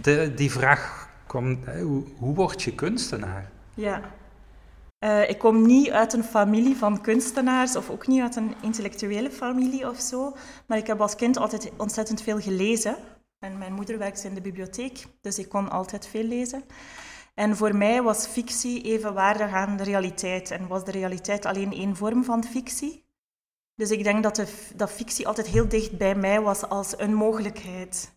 de, 0.00 0.34
die 0.34 0.50
vraag 0.50 1.08
kwam, 1.26 1.58
hoe, 1.64 2.02
hoe 2.18 2.34
word 2.34 2.62
je 2.62 2.74
kunstenaar? 2.74 3.50
Ja. 3.74 4.00
Uh, 5.04 5.28
ik 5.28 5.38
kom 5.38 5.66
niet 5.66 5.90
uit 5.90 6.12
een 6.12 6.24
familie 6.24 6.76
van 6.76 7.00
kunstenaars 7.00 7.76
of 7.76 7.90
ook 7.90 8.06
niet 8.06 8.20
uit 8.20 8.36
een 8.36 8.54
intellectuele 8.62 9.30
familie 9.30 9.88
of 9.88 10.00
zo. 10.00 10.36
Maar 10.66 10.78
ik 10.78 10.86
heb 10.86 11.00
als 11.00 11.16
kind 11.16 11.36
altijd 11.36 11.70
ontzettend 11.76 12.22
veel 12.22 12.40
gelezen. 12.40 12.96
En 13.38 13.58
mijn 13.58 13.72
moeder 13.72 13.98
werkte 13.98 14.28
in 14.28 14.34
de 14.34 14.40
bibliotheek, 14.40 15.06
dus 15.20 15.38
ik 15.38 15.48
kon 15.48 15.70
altijd 15.70 16.06
veel 16.06 16.24
lezen. 16.24 16.64
En 17.34 17.56
voor 17.56 17.76
mij 17.76 18.02
was 18.02 18.26
fictie 18.26 18.82
evenwaardig 18.82 19.52
aan 19.52 19.76
de 19.76 19.82
realiteit. 19.82 20.50
En 20.50 20.66
was 20.66 20.84
de 20.84 20.90
realiteit 20.90 21.46
alleen 21.46 21.72
één 21.72 21.96
vorm 21.96 22.24
van 22.24 22.44
fictie. 22.44 23.01
Dus 23.82 23.90
ik 23.90 24.04
denk 24.04 24.22
dat, 24.22 24.36
de, 24.36 24.46
dat 24.74 24.90
fictie 24.90 25.26
altijd 25.26 25.46
heel 25.46 25.68
dicht 25.68 25.98
bij 25.98 26.14
mij 26.14 26.40
was 26.40 26.68
als 26.68 26.94
een 26.96 27.14
mogelijkheid. 27.14 28.12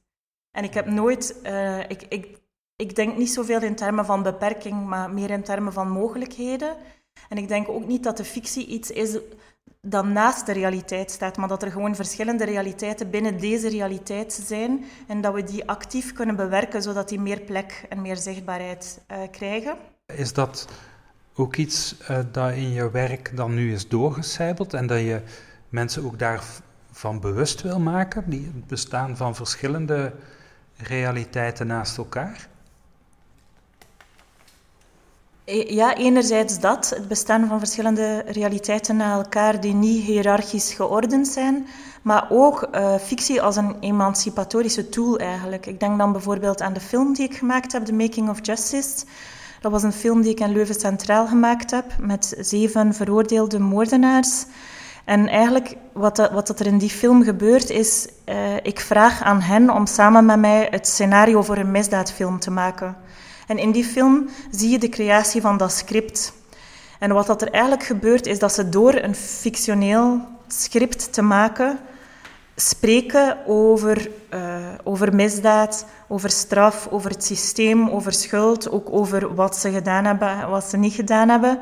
En 0.52 0.64
ik 0.64 0.74
heb 0.74 0.86
nooit... 0.86 1.36
Uh, 1.44 1.80
ik, 1.80 2.06
ik, 2.10 2.38
ik 2.76 2.96
denk 2.96 3.18
niet 3.18 3.34
zoveel 3.34 3.62
in 3.62 3.76
termen 3.76 4.06
van 4.06 4.24
beperking, 4.24 4.86
maar 4.86 5.10
meer 5.10 5.30
in 5.30 5.44
termen 5.44 5.74
van 5.74 5.90
mogelijkheden. 5.90 6.76
En 7.30 7.38
ik 7.38 7.48
denk 7.48 7.70
ook 7.70 7.86
niet 7.86 8.04
dat 8.04 8.18
de 8.18 8.24
fictie 8.24 8.68
iets 8.68 8.92
is 8.92 9.18
dat 9.82 10.06
naast 10.06 10.46
de 10.46 10.52
realiteit 10.52 11.12
staat, 11.12 11.38
maar 11.38 11.48
dat 11.48 11.64
er 11.64 11.72
gewoon 11.72 11.96
verschillende 11.96 12.46
realiteiten 12.46 13.10
binnen 13.10 13.40
deze 13.40 13.70
realiteit 13.70 14.34
zijn 14.48 14.86
en 15.08 15.22
dat 15.22 15.34
we 15.34 15.44
die 15.44 15.68
actief 15.68 16.14
kunnen 16.14 16.36
bewerken 16.36 16.82
zodat 16.82 17.10
die 17.10 17.20
meer 17.20 17.40
plek 17.40 17.86
en 17.90 18.02
meer 18.02 18.18
zichtbaarheid 18.18 19.02
uh, 19.12 19.18
krijgen. 19.32 19.78
Is 20.06 20.34
dat 20.34 20.68
ook 21.36 21.56
iets 21.56 21.96
uh, 22.02 22.20
dat 22.32 22.52
in 22.52 22.72
je 22.72 22.92
werk 22.92 23.32
dan 23.36 23.54
nu 23.54 23.74
is 23.74 23.88
doorgecijpeld 23.88 24.74
en 24.74 24.88
dat 24.88 25.00
je 25.00 25.22
mensen 25.76 26.06
ook 26.06 26.20
daarvan 26.20 27.20
bewust 27.20 27.62
wil 27.62 27.80
maken, 27.80 28.24
die 28.28 28.52
het 28.54 28.68
bestaan 28.68 29.18
van 29.18 29.36
verschillende 29.36 30.14
realiteiten 30.78 31.68
naast 31.68 31.98
elkaar? 31.98 32.48
E, 35.46 35.74
ja, 35.74 35.96
enerzijds 35.96 36.60
dat, 36.60 36.90
het 36.90 37.08
bestaan 37.08 37.48
van 37.48 37.60
verschillende 37.60 38.24
realiteiten 38.28 38.96
na 38.96 39.14
elkaar 39.14 39.62
die 39.62 39.74
niet 39.74 40.04
hiërarchisch 40.04 40.74
geordend 40.74 41.28
zijn, 41.28 41.68
maar 42.02 42.28
ook 42.30 42.68
uh, 42.72 42.96
fictie 42.96 43.42
als 43.42 43.56
een 43.56 43.76
emancipatorische 43.80 44.90
tool 44.90 45.18
eigenlijk. 45.18 45.66
Ik 45.66 45.80
denk 45.80 45.98
dan 45.98 46.12
bijvoorbeeld 46.12 46.62
aan 46.62 46.74
de 46.74 46.80
film 46.80 47.14
die 47.14 47.26
ik 47.26 47.38
gemaakt 47.38 47.72
heb, 47.72 47.86
The 47.86 47.94
Making 47.94 48.30
of 48.30 48.40
Justice. 48.42 49.06
Dat 49.62 49.72
was 49.72 49.84
een 49.84 49.94
film 49.94 50.22
die 50.22 50.32
ik 50.32 50.40
in 50.40 50.52
Leuven 50.52 50.80
Centraal 50.80 51.28
gemaakt 51.28 51.72
heb 51.72 51.86
met 52.00 52.36
zeven 52.40 52.94
veroordeelde 52.94 53.60
moordenaars. 53.60 54.46
En 55.06 55.28
eigenlijk 55.28 55.76
wat, 55.94 56.30
wat 56.32 56.60
er 56.60 56.66
in 56.66 56.78
die 56.78 56.90
film 56.90 57.24
gebeurt 57.24 57.70
is, 57.70 58.08
uh, 58.26 58.56
ik 58.62 58.80
vraag 58.80 59.24
aan 59.24 59.42
hen 59.42 59.70
om 59.70 59.86
samen 59.86 60.26
met 60.26 60.40
mij 60.40 60.68
het 60.72 60.88
scenario 60.88 61.42
voor 61.42 61.58
een 61.58 61.72
misdaadfilm 61.72 62.40
te 62.40 62.52
maken. 62.52 62.98
En 63.48 63.58
in 63.58 63.72
die 63.72 63.86
film 63.86 64.30
zie 64.52 64.70
je 64.70 64.80
de 64.80 64.90
creatie 64.90 65.42
van 65.42 65.58
dat 65.58 65.72
script. 65.72 66.34
En 67.00 67.14
wat 67.14 67.28
dat 67.28 67.42
er 67.42 67.52
eigenlijk 67.52 67.84
gebeurt, 67.84 68.28
is 68.28 68.40
dat 68.40 68.54
ze 68.54 68.70
door 68.70 68.94
een 68.94 69.16
fictioneel 69.16 70.22
script 70.48 71.14
te 71.14 71.22
maken, 71.22 71.80
spreken 72.56 73.38
over, 73.46 74.10
uh, 74.34 74.56
over 74.84 75.16
misdaad, 75.16 75.86
over 76.08 76.30
straf, 76.30 76.88
over 76.92 77.10
het 77.10 77.24
systeem, 77.24 77.90
over 77.90 78.14
schuld, 78.14 78.72
ook 78.72 78.88
over 78.92 79.36
wat 79.36 79.56
ze 79.56 79.72
gedaan 79.72 80.06
hebben, 80.06 80.50
wat 80.50 80.64
ze 80.64 80.78
niet 80.78 80.94
gedaan 80.94 81.30
hebben. 81.30 81.60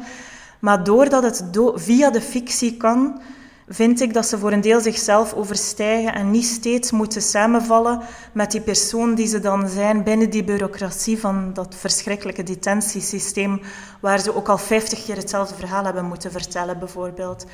Maar 0.63 0.84
doordat 0.84 1.24
het 1.24 1.43
via 1.75 2.10
de 2.10 2.22
fictie 2.22 2.77
kan, 2.77 3.22
vind 3.67 4.01
ik 4.01 4.13
dat 4.13 4.25
ze 4.25 4.38
voor 4.38 4.51
een 4.51 4.62
deel 4.62 4.79
zichzelf 4.79 5.34
overstijgen 5.34 6.13
en 6.13 6.32
niet 6.32 6.46
steeds 6.46 6.91
moeten 6.91 7.22
samenvallen 7.22 8.01
met 8.32 8.51
die 8.51 8.62
persoon 8.62 9.15
die 9.15 9.27
ze 9.27 9.39
dan 9.39 9.70
zijn 9.70 10.03
binnen 10.03 10.29
die 10.29 10.43
bureaucratie 10.43 11.20
van 11.20 11.53
dat 11.53 11.75
verschrikkelijke 11.75 12.43
detentiesysteem, 12.43 13.62
waar 14.00 14.20
ze 14.20 14.36
ook 14.36 14.50
al 14.50 14.58
vijftig 14.58 15.05
keer 15.05 15.15
hetzelfde 15.15 15.55
verhaal 15.55 15.84
hebben 15.84 16.05
moeten 16.05 16.32
vertellen, 16.32 16.79
bijvoorbeeld. 16.79 17.46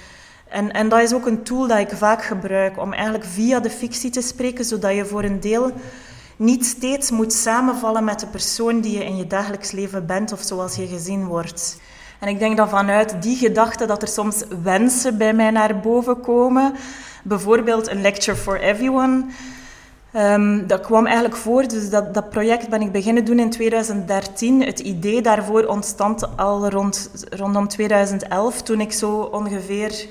En, 0.49 0.71
en 0.71 0.89
dat 0.89 1.01
is 1.01 1.13
ook 1.13 1.25
een 1.25 1.43
tool 1.43 1.67
dat 1.67 1.79
ik 1.79 1.91
vaak 1.91 2.23
gebruik 2.23 2.77
om 2.77 2.93
eigenlijk 2.93 3.25
via 3.25 3.59
de 3.59 3.69
fictie 3.69 4.09
te 4.09 4.21
spreken, 4.21 4.65
zodat 4.65 4.95
je 4.95 5.05
voor 5.05 5.23
een 5.23 5.39
deel 5.39 5.71
niet 6.35 6.65
steeds 6.65 7.11
moet 7.11 7.33
samenvallen 7.33 8.03
met 8.03 8.19
de 8.19 8.27
persoon 8.27 8.81
die 8.81 8.97
je 8.97 9.05
in 9.05 9.17
je 9.17 9.27
dagelijks 9.27 9.71
leven 9.71 10.05
bent 10.05 10.31
of 10.31 10.41
zoals 10.41 10.75
je 10.75 10.87
gezien 10.87 11.25
wordt. 11.25 11.77
En 12.19 12.27
ik 12.27 12.39
denk 12.39 12.57
dat 12.57 12.69
vanuit 12.69 13.21
die 13.21 13.35
gedachte 13.35 13.85
dat 13.85 14.01
er 14.01 14.07
soms 14.07 14.43
wensen 14.63 15.17
bij 15.17 15.33
mij 15.33 15.49
naar 15.49 15.79
boven 15.79 16.21
komen. 16.21 16.73
Bijvoorbeeld 17.23 17.87
een 17.87 18.01
lecture 18.01 18.37
for 18.37 18.59
everyone. 18.59 19.25
Um, 20.15 20.67
dat 20.67 20.81
kwam 20.81 21.05
eigenlijk 21.05 21.35
voor, 21.35 21.67
dus 21.67 21.89
dat, 21.89 22.13
dat 22.13 22.29
project 22.29 22.69
ben 22.69 22.81
ik 22.81 22.91
beginnen 22.91 23.25
doen 23.25 23.39
in 23.39 23.49
2013. 23.49 24.63
Het 24.63 24.79
idee 24.79 25.21
daarvoor 25.21 25.65
ontstond 25.65 26.37
al 26.37 26.69
rond, 26.69 27.09
rondom 27.29 27.67
2011, 27.67 28.61
toen 28.61 28.81
ik 28.81 28.91
zo 28.91 29.19
ongeveer 29.19 30.05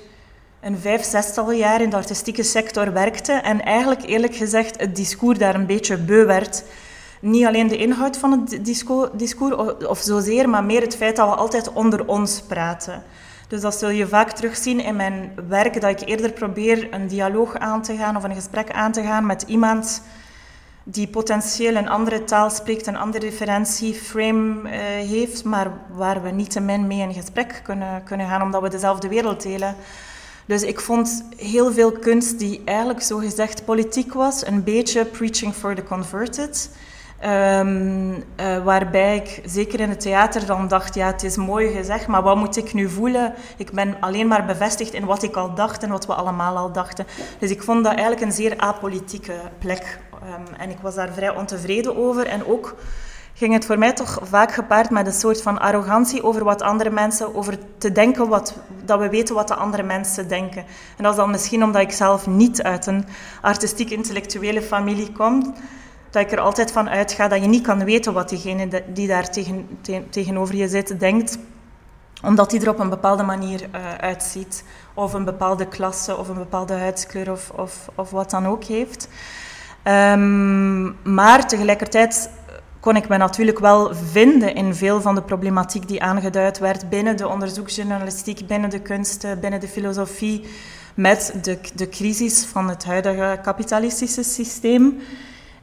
een 0.61 0.79
vijf, 0.79 1.05
zestal 1.05 1.53
jaar 1.53 1.81
in 1.81 1.91
de 1.91 1.97
artistieke 1.97 2.43
sector 2.43 2.93
werkte 2.93 3.33
en 3.33 3.65
eigenlijk 3.65 4.03
eerlijk 4.03 4.35
gezegd 4.35 4.81
het 4.81 4.97
discours 4.97 5.39
daar 5.39 5.55
een 5.55 5.67
beetje 5.67 5.97
beu 5.97 6.25
werd 6.25 6.65
niet 7.21 7.47
alleen 7.47 7.69
de 7.69 7.77
inhoud 7.77 8.17
van 8.17 8.31
het 8.31 8.65
discours 9.13 9.55
of 9.87 9.99
zozeer, 9.99 10.49
maar 10.49 10.65
meer 10.65 10.81
het 10.81 10.97
feit 10.97 11.17
dat 11.17 11.29
we 11.29 11.35
altijd 11.35 11.73
onder 11.73 12.07
ons 12.07 12.41
praten. 12.41 13.03
Dus 13.49 13.61
dat 13.61 13.79
zul 13.79 13.91
je 13.91 14.07
vaak 14.07 14.31
terugzien 14.31 14.81
in 14.81 14.97
mijn 14.97 15.33
werk, 15.49 15.81
dat 15.81 16.01
ik 16.01 16.09
eerder 16.09 16.33
probeer 16.33 16.89
een 16.91 17.07
dialoog 17.07 17.57
aan 17.57 17.83
te 17.83 17.97
gaan 17.97 18.17
of 18.17 18.23
een 18.25 18.35
gesprek 18.35 18.71
aan 18.71 18.93
te 18.93 19.03
gaan 19.03 19.27
met 19.27 19.43
iemand 19.43 20.03
die 20.91 21.09
potentieel 21.09 21.75
een 21.75 21.89
andere 21.89 22.25
taal 22.25 22.51
spreekt, 22.51 22.87
een 22.87 22.97
andere 22.97 23.27
referentieframe 23.27 24.63
uh, 24.63 24.71
heeft, 25.09 25.45
maar 25.45 25.71
waar 25.91 26.23
we 26.23 26.31
niet 26.31 26.51
te 26.51 26.61
min 26.61 26.87
mee 26.87 27.01
in 27.01 27.15
gesprek 27.15 27.61
kunnen, 27.65 28.03
kunnen 28.05 28.29
gaan, 28.29 28.43
omdat 28.43 28.63
we 28.63 28.69
dezelfde 28.69 29.09
wereld 29.09 29.43
delen. 29.43 29.77
Dus 30.47 30.63
ik 30.63 30.81
vond 30.81 31.25
heel 31.37 31.73
veel 31.73 31.93
kunst 31.93 32.39
die 32.39 32.63
eigenlijk 32.65 33.03
zo 33.03 33.19
gezegd 33.19 33.65
politiek 33.65 34.13
was, 34.13 34.47
een 34.47 34.65
beetje 34.65 35.05
preaching 35.05 35.55
for 35.55 35.75
the 35.75 35.83
converted. 35.83 36.71
Um, 37.25 38.11
uh, 38.11 38.65
waarbij 38.65 39.17
ik 39.17 39.41
zeker 39.45 39.81
in 39.81 39.89
het 39.89 40.01
theater 40.01 40.47
dan 40.47 40.69
dacht, 40.69 40.95
ja, 40.95 41.07
het 41.07 41.23
is 41.23 41.37
mooi 41.37 41.73
gezegd, 41.73 42.07
maar 42.07 42.23
wat 42.23 42.37
moet 42.37 42.57
ik 42.57 42.73
nu 42.73 42.89
voelen? 42.89 43.35
Ik 43.57 43.71
ben 43.71 43.97
alleen 44.01 44.27
maar 44.27 44.45
bevestigd 44.45 44.93
in 44.93 45.05
wat 45.05 45.23
ik 45.23 45.37
al 45.37 45.55
dacht 45.55 45.83
en 45.83 45.91
wat 45.91 46.07
we 46.07 46.15
allemaal 46.15 46.57
al 46.57 46.73
dachten. 46.73 47.07
Dus 47.39 47.51
ik 47.51 47.63
vond 47.63 47.85
dat 47.85 47.93
eigenlijk 47.93 48.23
een 48.23 48.33
zeer 48.33 48.55
apolitieke 48.57 49.33
plek. 49.59 49.99
Um, 50.13 50.55
en 50.59 50.71
ik 50.71 50.79
was 50.83 50.95
daar 50.95 51.13
vrij 51.13 51.37
ontevreden 51.37 51.97
over. 51.97 52.27
En 52.27 52.47
ook 52.47 52.75
ging 53.35 53.53
het 53.53 53.65
voor 53.65 53.79
mij 53.79 53.93
toch 53.93 54.19
vaak 54.23 54.53
gepaard 54.53 54.91
met 54.91 55.07
een 55.07 55.13
soort 55.13 55.43
van 55.43 55.61
arrogantie 55.61 56.23
over 56.23 56.45
wat 56.45 56.63
andere 56.63 56.91
mensen, 56.91 57.35
over 57.35 57.59
te 57.79 57.93
denken 57.93 58.29
wat, 58.29 58.55
dat 58.85 58.99
we 58.99 59.09
weten 59.09 59.35
wat 59.35 59.49
de 59.49 59.55
andere 59.55 59.83
mensen 59.83 60.29
denken. 60.29 60.65
En 60.97 61.03
dat 61.03 61.13
is 61.13 61.19
dan 61.19 61.31
misschien 61.31 61.65
omdat 61.65 61.83
ik 61.83 61.93
zelf 61.93 62.27
niet 62.27 62.63
uit 62.63 62.87
een 62.87 63.07
artistiek-intellectuele 63.41 64.63
familie 64.63 65.13
kom 65.13 65.55
dat 66.11 66.23
ik 66.23 66.33
er 66.33 66.41
altijd 66.41 66.73
van 66.73 66.89
uitga 66.89 67.29
dat 67.29 67.41
je 67.41 67.49
niet 67.49 67.67
kan 67.67 67.85
weten 67.85 68.13
wat 68.13 68.29
diegene 68.29 68.83
die 68.93 69.07
daar 69.07 69.31
tegen, 69.31 69.79
tegenover 70.11 70.57
je 70.57 70.69
zit 70.69 71.01
denkt, 71.01 71.39
omdat 72.23 72.51
hij 72.51 72.61
er 72.61 72.69
op 72.69 72.79
een 72.79 72.89
bepaalde 72.89 73.23
manier 73.23 73.61
uh, 73.61 73.95
uitziet, 73.95 74.65
of 74.95 75.13
een 75.13 75.25
bepaalde 75.25 75.67
klasse, 75.67 76.17
of 76.17 76.29
een 76.29 76.35
bepaalde 76.35 76.75
huidskleur, 76.75 77.31
of, 77.31 77.51
of, 77.51 77.89
of 77.95 78.11
wat 78.11 78.31
dan 78.31 78.47
ook 78.47 78.65
heeft. 78.65 79.09
Um, 79.85 80.97
maar 81.03 81.49
tegelijkertijd 81.49 82.31
kon 82.81 82.97
ik 82.97 83.09
me 83.09 83.17
natuurlijk 83.17 83.59
wel 83.59 83.95
vinden 83.95 84.55
in 84.55 84.75
veel 84.75 85.01
van 85.01 85.15
de 85.15 85.23
problematiek 85.23 85.89
die 85.89 86.03
aangeduid 86.03 86.59
werd 86.59 86.89
binnen 86.89 87.17
de 87.17 87.29
onderzoeksjournalistiek, 87.29 88.47
binnen 88.47 88.71
de 88.71 88.81
kunsten, 88.81 89.41
binnen 89.41 89.61
de 89.61 89.69
filosofie, 89.69 90.45
met 90.95 91.35
de, 91.43 91.59
de 91.75 91.89
crisis 91.89 92.45
van 92.45 92.69
het 92.69 92.85
huidige 92.85 93.39
kapitalistische 93.43 94.23
systeem. 94.23 95.01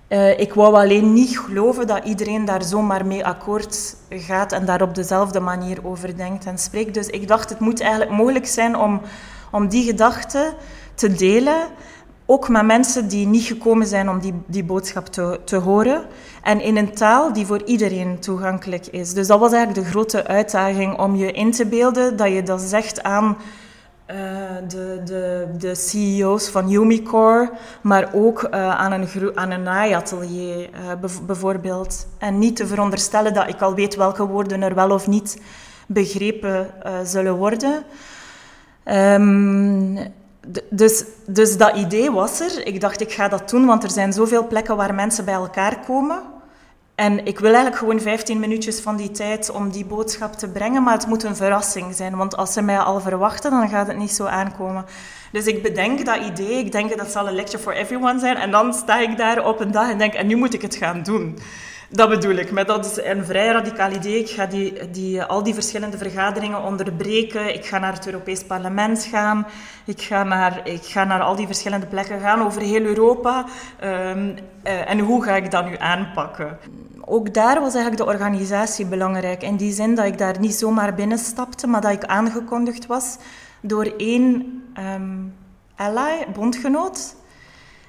Uh, 0.09 0.39
ik 0.39 0.53
wou 0.53 0.75
alleen 0.75 1.13
niet 1.13 1.39
geloven 1.39 1.87
dat 1.87 2.05
iedereen 2.05 2.45
daar 2.45 2.63
zomaar 2.63 3.05
mee 3.05 3.25
akkoord 3.25 3.95
gaat 4.09 4.51
en 4.51 4.65
daar 4.65 4.81
op 4.81 4.95
dezelfde 4.95 5.39
manier 5.39 5.79
over 5.83 6.17
denkt 6.17 6.45
en 6.45 6.57
spreekt. 6.57 6.93
Dus 6.93 7.07
ik 7.07 7.27
dacht, 7.27 7.49
het 7.49 7.59
moet 7.59 7.81
eigenlijk 7.81 8.11
mogelijk 8.11 8.45
zijn 8.45 8.77
om, 8.77 9.01
om 9.51 9.67
die 9.67 9.83
gedachten 9.83 10.53
te 10.95 11.13
delen, 11.13 11.67
ook 12.25 12.49
met 12.49 12.65
mensen 12.65 13.07
die 13.07 13.27
niet 13.27 13.43
gekomen 13.43 13.87
zijn 13.87 14.09
om 14.09 14.19
die, 14.19 14.33
die 14.45 14.63
boodschap 14.63 15.05
te, 15.05 15.39
te 15.43 15.55
horen. 15.55 16.05
En 16.43 16.61
in 16.61 16.77
een 16.77 16.93
taal 16.93 17.33
die 17.33 17.45
voor 17.45 17.63
iedereen 17.63 18.19
toegankelijk 18.19 18.87
is. 18.87 19.13
Dus 19.13 19.27
dat 19.27 19.39
was 19.39 19.51
eigenlijk 19.51 19.85
de 19.85 19.91
grote 19.91 20.27
uitdaging 20.27 20.99
om 20.99 21.15
je 21.15 21.31
in 21.31 21.51
te 21.51 21.65
beelden 21.65 22.17
dat 22.17 22.31
je 22.31 22.43
dat 22.43 22.61
zegt 22.61 23.03
aan 23.03 23.37
uh, 24.11 24.15
de, 24.67 25.01
de, 25.05 25.47
de 25.57 25.75
CEO's 25.75 26.47
van 26.47 26.71
Umicore, 26.71 27.51
maar 27.81 28.09
ook 28.13 28.43
uh, 28.43 28.69
aan 28.75 28.91
een, 28.91 29.07
aan 29.35 29.51
een 29.51 29.65
uh, 29.65 30.91
bijvoorbeeld. 31.25 32.07
En 32.17 32.39
niet 32.39 32.55
te 32.55 32.67
veronderstellen 32.67 33.33
dat 33.33 33.47
ik 33.47 33.61
al 33.61 33.73
weet 33.73 33.95
welke 33.95 34.25
woorden 34.25 34.61
er 34.61 34.75
wel 34.75 34.91
of 34.91 35.07
niet 35.07 35.41
begrepen 35.87 36.69
zullen 37.03 37.35
worden. 37.35 37.83
Um, 38.85 39.97
dus, 40.69 41.05
dus 41.25 41.57
dat 41.57 41.75
idee 41.75 42.11
was 42.11 42.39
er. 42.39 42.67
Ik 42.67 42.81
dacht, 42.81 43.01
ik 43.01 43.11
ga 43.11 43.27
dat 43.27 43.49
doen, 43.49 43.65
want 43.65 43.83
er 43.83 43.91
zijn 43.91 44.13
zoveel 44.13 44.47
plekken 44.47 44.75
waar 44.75 44.93
mensen 44.93 45.25
bij 45.25 45.33
elkaar 45.33 45.79
komen. 45.85 46.21
En 46.95 47.25
ik 47.25 47.39
wil 47.39 47.53
eigenlijk 47.53 47.77
gewoon 47.77 47.99
15 47.99 48.39
minuutjes 48.39 48.79
van 48.79 48.95
die 48.95 49.11
tijd 49.11 49.49
om 49.49 49.69
die 49.69 49.85
boodschap 49.85 50.33
te 50.33 50.49
brengen, 50.49 50.83
maar 50.83 50.93
het 50.93 51.07
moet 51.07 51.23
een 51.23 51.35
verrassing 51.35 51.95
zijn, 51.95 52.15
want 52.15 52.37
als 52.37 52.53
ze 52.53 52.61
mij 52.61 52.79
al 52.79 52.99
verwachten, 52.99 53.51
dan 53.51 53.69
gaat 53.69 53.87
het 53.87 53.97
niet 53.97 54.11
zo 54.11 54.25
aankomen. 54.25 54.85
Dus 55.31 55.45
ik 55.45 55.63
bedenk 55.63 56.05
dat 56.05 56.17
idee, 56.17 56.57
ik 56.57 56.71
denk 56.71 56.97
dat 56.97 57.11
zal 57.11 57.27
een 57.27 57.35
lecture 57.35 57.63
for 57.63 57.73
everyone 57.73 58.19
zijn, 58.19 58.35
en 58.35 58.51
dan 58.51 58.73
sta 58.73 58.99
ik 58.99 59.17
daar 59.17 59.47
op 59.47 59.59
een 59.59 59.71
dag 59.71 59.89
en 59.89 59.97
denk, 59.97 60.13
en 60.13 60.27
nu 60.27 60.35
moet 60.35 60.53
ik 60.53 60.61
het 60.61 60.75
gaan 60.75 61.03
doen. 61.03 61.39
Dat 61.89 62.09
bedoel 62.09 62.35
ik, 62.35 62.51
maar 62.51 62.65
dat 62.65 62.85
is 62.85 63.03
een 63.03 63.25
vrij 63.25 63.47
radicaal 63.47 63.91
idee. 63.91 64.19
Ik 64.19 64.29
ga 64.29 64.45
die, 64.45 64.89
die, 64.89 65.23
al 65.23 65.43
die 65.43 65.53
verschillende 65.53 65.97
vergaderingen 65.97 66.63
onderbreken. 66.63 67.53
Ik 67.53 67.65
ga 67.65 67.77
naar 67.77 67.93
het 67.93 68.05
Europees 68.05 68.43
Parlement 68.43 69.03
gaan. 69.03 69.47
Ik 69.85 70.01
ga 70.01 70.23
naar, 70.23 70.61
ik 70.67 70.83
ga 70.83 71.03
naar 71.03 71.21
al 71.21 71.35
die 71.35 71.45
verschillende 71.45 71.85
plekken 71.85 72.19
gaan 72.19 72.41
over 72.45 72.61
heel 72.61 72.81
Europa. 72.81 73.45
Um, 73.83 74.35
uh, 74.63 74.89
en 74.89 74.99
hoe 74.99 75.23
ga 75.23 75.35
ik 75.35 75.51
dat 75.51 75.65
nu 75.65 75.77
aanpakken? 75.77 76.57
Ook 77.01 77.33
daar 77.33 77.61
was 77.61 77.73
eigenlijk 77.73 77.97
de 77.97 78.13
organisatie 78.13 78.85
belangrijk. 78.85 79.43
In 79.43 79.55
die 79.55 79.73
zin 79.73 79.95
dat 79.95 80.05
ik 80.05 80.17
daar 80.17 80.39
niet 80.39 80.55
zomaar 80.55 80.93
binnenstapte, 80.93 81.67
maar 81.67 81.81
dat 81.81 81.91
ik 81.91 82.05
aangekondigd 82.05 82.85
was 82.85 83.17
door 83.61 83.93
één 83.97 84.63
um, 84.79 85.33
ally, 85.75 86.25
bondgenoot, 86.33 87.15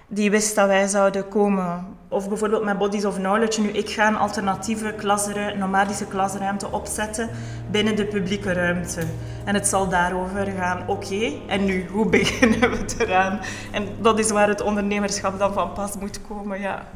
die 0.06 0.30
wist 0.30 0.54
dat 0.54 0.66
wij 0.66 0.86
zouden 0.86 1.28
komen. 1.28 1.95
Of 2.08 2.28
bijvoorbeeld 2.28 2.64
met 2.64 2.78
Bodies 2.78 3.04
of 3.04 3.16
Knowledge. 3.16 3.60
Nu, 3.60 3.68
ik 3.68 3.90
ga 3.90 4.06
een 4.06 4.16
alternatieve 4.16 4.94
klasruimte, 4.96 5.58
nomadische 5.58 6.06
klasruimte 6.06 6.70
opzetten 6.70 7.30
binnen 7.70 7.96
de 7.96 8.06
publieke 8.06 8.52
ruimte. 8.52 9.00
En 9.44 9.54
het 9.54 9.66
zal 9.66 9.88
daarover 9.88 10.46
gaan. 10.46 10.88
Oké, 10.88 11.32
en 11.46 11.64
nu, 11.64 11.86
hoe 11.88 12.08
beginnen 12.18 12.70
we 12.70 12.84
eraan? 12.98 13.40
En 13.72 13.88
dat 14.00 14.18
is 14.18 14.30
waar 14.30 14.48
het 14.48 14.62
ondernemerschap 14.62 15.38
dan 15.38 15.52
van 15.52 15.72
pas 15.72 15.96
moet 15.96 16.20
komen, 16.28 16.60
ja. 16.60 16.86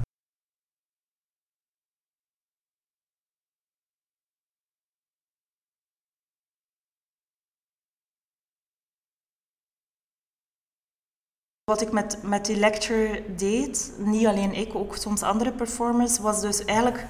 Wat 11.71 11.81
ik 11.81 11.93
met, 11.93 12.19
met 12.23 12.47
die 12.47 12.57
lecture 12.57 13.23
deed, 13.37 13.93
niet 13.99 14.27
alleen 14.27 14.55
ik, 14.55 14.75
ook 14.75 14.97
soms 14.97 15.23
andere 15.23 15.53
performers, 15.53 16.19
was 16.19 16.41
dus 16.41 16.65
eigenlijk 16.65 17.07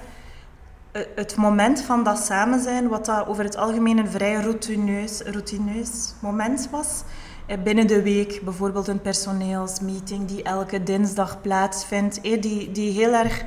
eh, 0.91 1.01
het 1.15 1.35
moment 1.35 1.81
van 1.81 2.03
dat 2.03 2.17
samen 2.17 2.59
zijn, 2.59 2.87
wat 2.87 3.05
dat 3.05 3.27
over 3.27 3.43
het 3.43 3.57
algemeen 3.57 3.97
een 3.97 4.09
vrij 4.09 4.33
routineus, 4.33 5.21
routineus 5.21 6.13
moment 6.19 6.67
was. 6.71 7.03
Eh, 7.45 7.57
binnen 7.63 7.87
de 7.87 8.01
week 8.01 8.41
bijvoorbeeld 8.43 8.87
een 8.87 9.01
personeelsmeeting 9.01 10.27
die 10.27 10.43
elke 10.43 10.83
dinsdag 10.83 11.41
plaatsvindt, 11.41 12.21
eh, 12.21 12.41
die, 12.41 12.71
die 12.71 12.91
heel 12.91 13.13
erg 13.13 13.43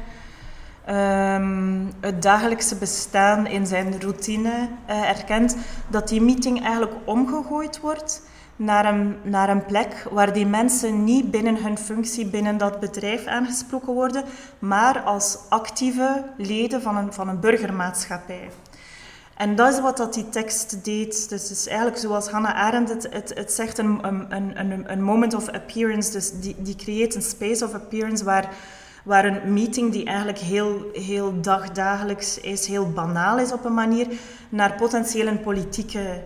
ehm, 0.85 1.85
het 2.01 2.23
dagelijkse 2.23 2.77
bestaan 2.77 3.47
in 3.47 3.67
zijn 3.67 4.01
routine 4.01 4.69
uh, 4.89 5.09
erkent, 5.09 5.57
dat 5.89 6.09
die 6.09 6.21
meeting 6.21 6.63
eigenlijk 6.63 6.95
omgegooid 7.05 7.81
wordt 7.81 8.23
naar 8.57 8.95
een, 8.95 9.17
naar 9.23 9.49
een 9.49 9.65
plek 9.65 10.07
waar 10.11 10.33
die 10.33 10.47
mensen 10.47 11.05
niet 11.05 11.31
binnen 11.31 11.63
hun 11.63 11.79
functie 11.79 12.27
binnen 12.27 12.59
dat 12.59 12.81
bedrijf 12.81 13.27
aangesproken 13.27 13.93
worden, 13.93 14.25
maar 14.59 15.01
als 15.01 15.39
actieve 15.49 16.25
leden 16.37 16.83
van 16.83 16.97
een, 16.97 17.13
van 17.13 17.29
een 17.29 17.41
burgermaatschappij. 17.41 18.51
En 19.37 19.57
dat 19.57 19.73
is 19.73 19.81
wat 19.81 19.97
dat 19.97 20.15
die 20.15 20.29
tekst 20.29 20.85
deed. 20.85 21.29
Dus 21.29 21.51
is 21.51 21.67
eigenlijk 21.67 21.99
zoals 21.99 22.29
Hannah 22.29 22.55
Arendt 22.55 22.91
het, 22.91 23.07
het, 23.11 23.33
het 23.35 23.53
zegt, 23.53 23.79
een, 23.79 23.99
een, 24.03 24.61
een, 24.61 24.93
een 24.93 25.03
moment 25.03 25.35
of 25.35 25.49
appearance. 25.49 26.13
Dus 26.13 26.41
die, 26.41 26.57
die 26.59 26.77
creëert 26.77 27.15
een 27.15 27.23
space 27.23 27.65
of 27.65 27.75
appearance 27.75 28.25
waar, 28.25 28.49
waar 29.05 29.25
een 29.25 29.53
meeting 29.53 29.93
die 29.93 30.05
eigenlijk 30.05 30.39
heel, 30.39 30.91
heel 30.93 31.41
dagdagelijks 31.41 32.41
is, 32.41 32.67
heel 32.67 32.91
banaal 32.91 33.39
is 33.39 33.53
op 33.53 33.65
een 33.65 33.75
manier, 33.75 34.07
naar 34.49 34.75
potentieel 34.75 35.27
een 35.27 35.41
politieke, 35.41 36.23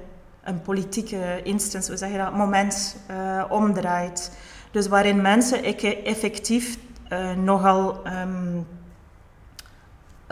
een 0.49 0.63
politieke 0.63 1.41
instance, 1.43 1.91
we 1.91 1.97
zeggen 1.97 2.19
dat, 2.19 2.35
moment 2.35 2.97
uh, 3.11 3.45
omdraait. 3.49 4.33
Dus 4.71 4.89
waarin 4.89 5.21
mensen 5.21 5.63
effectief 6.05 6.79
uh, 7.13 7.33
nogal... 7.33 8.01
Um, 8.07 8.67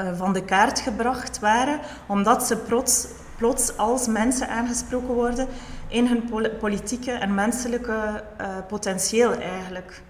uh, 0.00 0.08
van 0.16 0.32
de 0.32 0.44
kaart 0.44 0.80
gebracht 0.80 1.38
waren, 1.38 1.80
omdat 2.06 2.46
ze 2.46 2.56
plots, 2.56 3.06
plots 3.37 3.76
als 3.76 4.06
mensen 4.06 4.49
aangesproken 4.49 5.14
worden 5.14 5.49
in 5.88 6.06
hun 6.06 6.30
politieke 6.58 7.12
en 7.12 7.35
menselijke 7.35 8.25
potentieel 8.68 9.32
eigenlijk. 9.32 10.02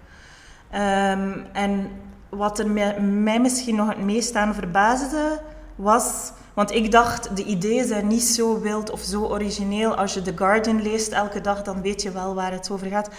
Um, 0.73 1.45
en 1.53 1.89
wat 2.29 2.59
er 2.59 2.69
mij, 2.69 3.01
mij, 3.01 3.39
misschien 3.39 3.75
nog 3.75 3.87
het 3.87 4.01
meest 4.01 4.35
aan 4.35 4.53
verbaasde, 4.53 5.39
was... 5.75 6.31
Want 6.57 6.71
ik 6.71 6.91
dacht, 6.91 7.35
de 7.35 7.43
ideeën 7.43 7.87
zijn 7.87 8.07
niet 8.07 8.23
zo 8.23 8.59
wild 8.59 8.89
of 8.89 9.01
zo 9.01 9.23
origineel. 9.23 9.95
Als 9.95 10.13
je 10.13 10.21
The 10.21 10.33
Guardian 10.35 10.81
leest 10.81 11.11
elke 11.11 11.41
dag, 11.41 11.61
dan 11.61 11.81
weet 11.81 12.01
je 12.01 12.11
wel 12.11 12.35
waar 12.35 12.51
het 12.51 12.69
over 12.71 12.87
gaat. 12.87 13.09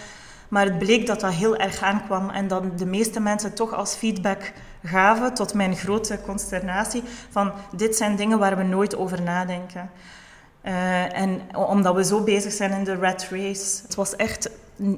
Maar 0.47 0.65
het 0.65 0.77
bleek 0.79 1.07
dat 1.07 1.19
dat 1.19 1.33
heel 1.33 1.57
erg 1.57 1.81
aankwam 1.81 2.29
en 2.29 2.47
dat 2.47 2.77
de 2.77 2.85
meeste 2.85 3.19
mensen 3.19 3.53
toch 3.53 3.73
als 3.73 3.93
feedback 3.93 4.53
gaven, 4.83 5.33
tot 5.33 5.53
mijn 5.53 5.75
grote 5.75 6.19
consternatie, 6.25 7.03
van 7.29 7.51
dit 7.75 7.95
zijn 7.95 8.15
dingen 8.15 8.39
waar 8.39 8.57
we 8.57 8.63
nooit 8.63 8.97
over 8.97 9.21
nadenken. 9.21 9.89
Uh, 10.63 11.19
en 11.19 11.41
omdat 11.55 11.95
we 11.95 12.03
zo 12.03 12.23
bezig 12.23 12.51
zijn 12.51 12.71
in 12.71 12.83
de 12.83 12.95
rat 12.95 13.27
race. 13.29 13.81
Het 13.83 13.95
was 13.95 14.15
echt, 14.15 14.49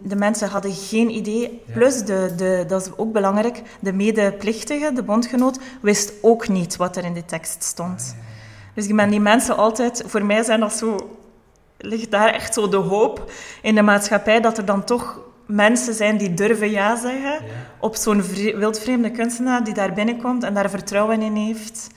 de 0.02 0.16
mensen 0.16 0.50
hadden 0.50 0.74
geen 0.74 1.10
idee. 1.10 1.64
Plus, 1.74 2.04
de, 2.04 2.34
de, 2.36 2.66
dat 2.68 2.82
is 2.82 2.98
ook 2.98 3.12
belangrijk, 3.12 3.62
de 3.80 3.94
medeplichtige, 3.94 4.94
de 4.94 5.04
bondgenoot, 5.04 5.60
wist 5.82 6.14
ook 6.22 6.48
niet 6.48 6.76
wat 6.76 6.98
er 6.98 7.04
in 7.06 7.14
de 7.14 7.26
tekst 7.26 7.64
stond. 7.64 8.16
Ah, 8.18 8.31
dus 8.74 8.88
ik 8.88 8.96
ben 8.96 9.10
die 9.10 9.20
mensen 9.20 9.58
altijd, 9.58 10.04
voor 10.06 10.26
mij 10.26 10.44
zijn 10.44 10.60
dat 10.60 10.74
zo, 10.74 11.18
ligt 11.78 12.12
daar 12.12 12.34
echt 12.34 12.54
zo 12.54 12.70
de 12.70 12.78
hoop 12.78 13.32
in 13.62 13.76
de 13.76 13.82
maatschappij 13.82 14.42
dat 14.42 14.58
er 14.58 14.66
dan 14.66 14.84
toch 14.84 15.20
mensen 15.46 15.94
zijn 15.94 16.18
die 16.18 16.34
durven 16.34 16.72
ja 16.72 16.96
zeggen 16.96 17.40
op 17.80 17.96
zo'n 17.96 18.24
wildvreemde 18.56 19.12
kunstenaar 19.12 19.64
die 19.64 19.74
daar 19.74 19.94
binnenkomt 19.94 20.44
en 20.44 20.54
daar 20.54 20.70
vertrouwen 20.70 21.22
in 21.22 21.36
heeft, 21.36 21.88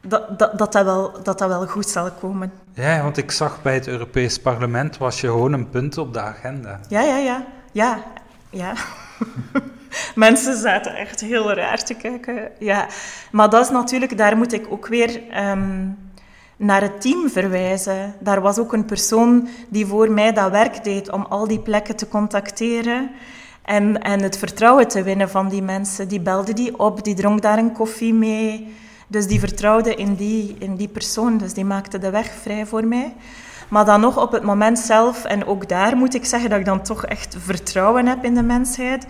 dat 0.00 0.38
dat, 0.38 0.58
dat, 0.58 0.72
dat, 0.72 0.84
wel, 0.84 1.22
dat 1.22 1.38
dat 1.38 1.48
wel 1.48 1.66
goed 1.66 1.88
zal 1.88 2.10
komen. 2.10 2.52
Ja, 2.74 3.02
want 3.02 3.16
ik 3.16 3.30
zag 3.30 3.62
bij 3.62 3.74
het 3.74 3.86
Europees 3.86 4.40
Parlement 4.40 4.98
was 4.98 5.20
je 5.20 5.26
gewoon 5.26 5.52
een 5.52 5.68
punt 5.68 5.98
op 5.98 6.12
de 6.12 6.20
agenda. 6.20 6.80
Ja, 6.88 7.00
ja, 7.00 7.16
ja. 7.16 7.46
Ja, 7.72 8.02
ja. 8.50 8.72
mensen 10.14 10.56
zaten 10.56 10.94
echt 10.94 11.20
heel 11.20 11.52
raar 11.52 11.84
te 11.84 11.94
kijken. 11.94 12.50
Ja, 12.58 12.86
maar 13.30 13.50
dat 13.50 13.64
is 13.64 13.70
natuurlijk, 13.70 14.18
daar 14.18 14.36
moet 14.36 14.52
ik 14.52 14.66
ook 14.70 14.86
weer... 14.86 15.20
Um, 15.50 16.06
naar 16.58 16.82
het 16.82 17.00
team 17.00 17.28
verwijzen. 17.30 18.14
Daar 18.20 18.40
was 18.40 18.58
ook 18.58 18.72
een 18.72 18.84
persoon 18.84 19.48
die 19.68 19.86
voor 19.86 20.10
mij 20.10 20.32
dat 20.32 20.50
werk 20.50 20.84
deed 20.84 21.10
om 21.10 21.26
al 21.28 21.48
die 21.48 21.58
plekken 21.58 21.96
te 21.96 22.08
contacteren 22.08 23.10
en, 23.62 24.02
en 24.02 24.22
het 24.22 24.38
vertrouwen 24.38 24.88
te 24.88 25.02
winnen 25.02 25.30
van 25.30 25.48
die 25.48 25.62
mensen. 25.62 26.08
Die 26.08 26.20
belde 26.20 26.52
die 26.52 26.78
op, 26.78 27.04
die 27.04 27.14
dronk 27.14 27.42
daar 27.42 27.58
een 27.58 27.72
koffie 27.72 28.14
mee. 28.14 28.74
Dus 29.06 29.26
die 29.26 29.40
vertrouwde 29.40 29.94
in 29.94 30.14
die, 30.14 30.56
in 30.58 30.76
die 30.76 30.88
persoon, 30.88 31.38
dus 31.38 31.52
die 31.52 31.64
maakte 31.64 31.98
de 31.98 32.10
weg 32.10 32.30
vrij 32.42 32.66
voor 32.66 32.84
mij. 32.84 33.14
Maar 33.68 33.84
dan 33.84 34.00
nog 34.00 34.16
op 34.16 34.32
het 34.32 34.42
moment 34.42 34.78
zelf, 34.78 35.24
en 35.24 35.46
ook 35.46 35.68
daar 35.68 35.96
moet 35.96 36.14
ik 36.14 36.24
zeggen 36.24 36.50
dat 36.50 36.58
ik 36.58 36.64
dan 36.64 36.82
toch 36.82 37.04
echt 37.04 37.36
vertrouwen 37.38 38.06
heb 38.06 38.24
in 38.24 38.34
de 38.34 38.42
mensheid, 38.42 39.06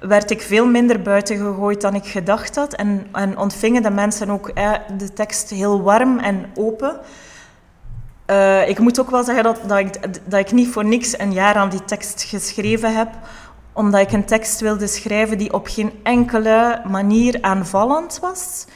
werd 0.00 0.30
ik 0.30 0.42
veel 0.42 0.66
minder 0.66 1.02
buiten 1.02 1.36
gegooid 1.36 1.80
dan 1.80 1.94
ik 1.94 2.06
gedacht 2.06 2.56
had. 2.56 2.74
En, 2.74 3.06
en 3.12 3.38
ontvingen 3.38 3.82
de 3.82 3.90
mensen 3.90 4.30
ook 4.30 4.48
eh, 4.48 4.72
de 4.98 5.12
tekst 5.12 5.50
heel 5.50 5.82
warm 5.82 6.18
en 6.18 6.46
open. 6.54 7.00
Uh, 8.26 8.68
ik 8.68 8.78
moet 8.78 9.00
ook 9.00 9.10
wel 9.10 9.24
zeggen 9.24 9.44
dat, 9.44 9.60
dat, 9.66 9.78
ik, 9.78 9.98
dat 10.24 10.40
ik 10.40 10.52
niet 10.52 10.68
voor 10.68 10.84
niks 10.84 11.18
een 11.18 11.32
jaar 11.32 11.54
aan 11.54 11.68
die 11.68 11.84
tekst 11.84 12.22
geschreven 12.22 12.96
heb, 12.96 13.08
omdat 13.72 14.00
ik 14.00 14.12
een 14.12 14.24
tekst 14.24 14.60
wilde 14.60 14.86
schrijven 14.86 15.38
die 15.38 15.52
op 15.52 15.66
geen 15.66 15.92
enkele 16.02 16.82
manier 16.88 17.38
aanvallend 17.40 18.18
was. 18.20 18.66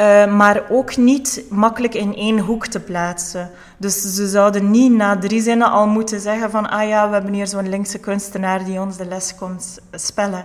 Uh, 0.00 0.36
maar 0.36 0.62
ook 0.70 0.96
niet 0.96 1.44
makkelijk 1.50 1.94
in 1.94 2.14
één 2.14 2.38
hoek 2.38 2.66
te 2.66 2.80
plaatsen. 2.80 3.50
Dus 3.76 4.14
ze 4.14 4.28
zouden 4.28 4.70
niet 4.70 4.92
na 4.92 5.18
drie 5.18 5.42
zinnen 5.42 5.70
al 5.70 5.86
moeten 5.86 6.20
zeggen 6.20 6.50
van 6.50 6.70
ah 6.70 6.88
ja, 6.88 7.08
we 7.08 7.14
hebben 7.14 7.32
hier 7.32 7.46
zo'n 7.46 7.68
linkse 7.68 7.98
kunstenaar 7.98 8.64
die 8.64 8.80
ons 8.80 8.96
de 8.96 9.06
les 9.06 9.34
komt 9.34 9.78
spellen. 9.92 10.44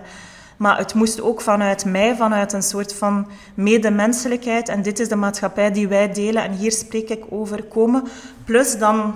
Maar 0.56 0.78
het 0.78 0.94
moest 0.94 1.20
ook 1.20 1.40
vanuit 1.40 1.84
mij, 1.84 2.16
vanuit 2.16 2.52
een 2.52 2.62
soort 2.62 2.94
van 2.94 3.28
medemenselijkheid, 3.54 4.68
en 4.68 4.82
dit 4.82 5.00
is 5.00 5.08
de 5.08 5.16
maatschappij 5.16 5.70
die 5.70 5.88
wij 5.88 6.12
delen, 6.12 6.42
en 6.42 6.52
hier 6.52 6.72
spreek 6.72 7.08
ik 7.08 7.24
over, 7.30 7.62
komen. 7.62 8.02
Plus 8.44 8.78
dan 8.78 9.14